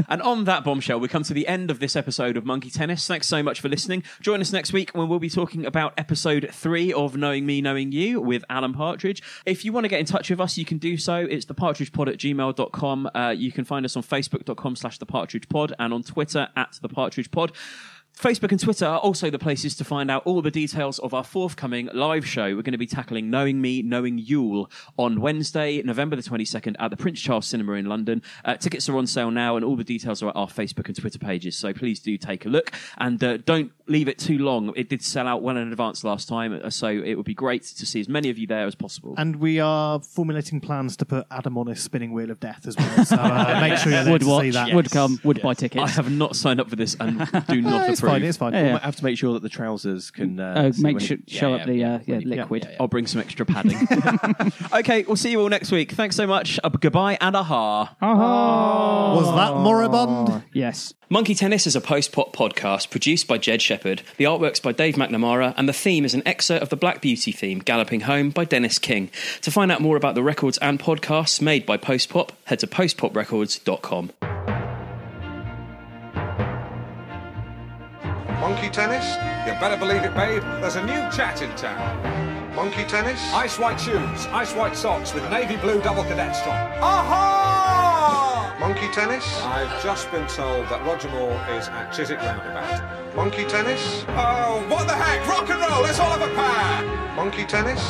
[0.09, 3.07] and on that bombshell, we come to the end of this episode of Monkey Tennis.
[3.07, 4.03] Thanks so much for listening.
[4.19, 7.93] Join us next week when we'll be talking about episode three of Knowing Me, Knowing
[7.93, 9.23] You with Alan Partridge.
[9.45, 11.15] If you want to get in touch with us, you can do so.
[11.15, 13.09] It's thepartridgepod at gmail.com.
[13.15, 17.51] Uh, you can find us on facebook.com slash thepartridgepod and on Twitter at thepartridgepod.
[18.17, 21.23] Facebook and Twitter are also the places to find out all the details of our
[21.23, 22.55] forthcoming live show.
[22.55, 26.91] We're going to be tackling Knowing Me, Knowing Yule on Wednesday, November the 22nd at
[26.91, 28.21] the Prince Charles Cinema in London.
[28.45, 30.95] Uh, tickets are on sale now and all the details are at our Facebook and
[30.95, 31.57] Twitter pages.
[31.57, 34.71] So please do take a look and uh, don't leave it too long.
[34.75, 37.63] It did sell out well in advance last time, uh, so it would be great
[37.63, 39.13] to see as many of you there as possible.
[39.17, 42.77] And we are formulating plans to put Adam on his spinning wheel of death as
[42.77, 43.05] well.
[43.05, 44.73] So uh, make sure you're there Would to watch, see that.
[44.73, 45.83] would come, would buy tickets.
[45.83, 47.25] I have not signed up for this and do
[47.61, 47.89] not No, approve.
[47.89, 48.23] it's fine.
[48.23, 48.53] It's fine.
[48.53, 48.73] Yeah, We yeah.
[48.73, 50.39] might have to make sure that the trousers can.
[50.39, 52.63] Uh, Oh, see make sure it- show yeah, up the uh, yeah, liquid.
[52.63, 52.77] yeah, yeah.
[52.79, 53.77] I'll bring some extra padding.
[54.73, 55.91] okay, we'll see you all next week.
[55.91, 56.59] Thanks so much.
[56.63, 57.95] Uh, goodbye and aha.
[59.15, 60.43] Was that moribund?
[60.53, 60.93] Yes.
[61.09, 64.03] Monkey Tennis is a post pop podcast produced by Jed Shepherd.
[64.17, 67.31] The artwork's by Dave McNamara, and the theme is an excerpt of the Black Beauty
[67.31, 69.09] theme, Galloping Home, by Denis King.
[69.41, 72.67] To find out more about the records and podcasts made by Post Pop, head to
[72.67, 74.11] postpoprecords.com.
[78.39, 79.15] Monkey tennis?
[79.47, 80.43] You better believe it, babe.
[80.61, 82.55] There's a new chat in town.
[82.55, 83.19] Monkey tennis?
[83.33, 86.79] Ice white shoes, ice white socks with navy blue double cadet strap.
[86.79, 87.92] Aha!
[88.59, 89.25] Monkey tennis?
[89.43, 93.15] I've just been told that Roger Moore is at Chiswick Roundabout.
[93.15, 94.05] Monkey tennis?
[94.09, 95.27] Oh, what the heck?
[95.27, 97.15] Rock and roll, let's all have a pair!
[97.15, 97.81] Monkey tennis?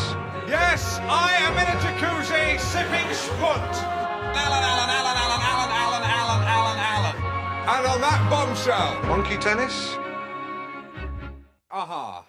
[0.47, 3.75] Yes, I am in a jacuzzi sipping spunt.
[4.35, 7.15] Alan, Alan, Alan, Alan, Alan, Alan, Alan, Alan, Alan.
[7.77, 9.01] And on that bombshell.
[9.07, 9.95] Monkey tennis?
[11.71, 12.25] Aha.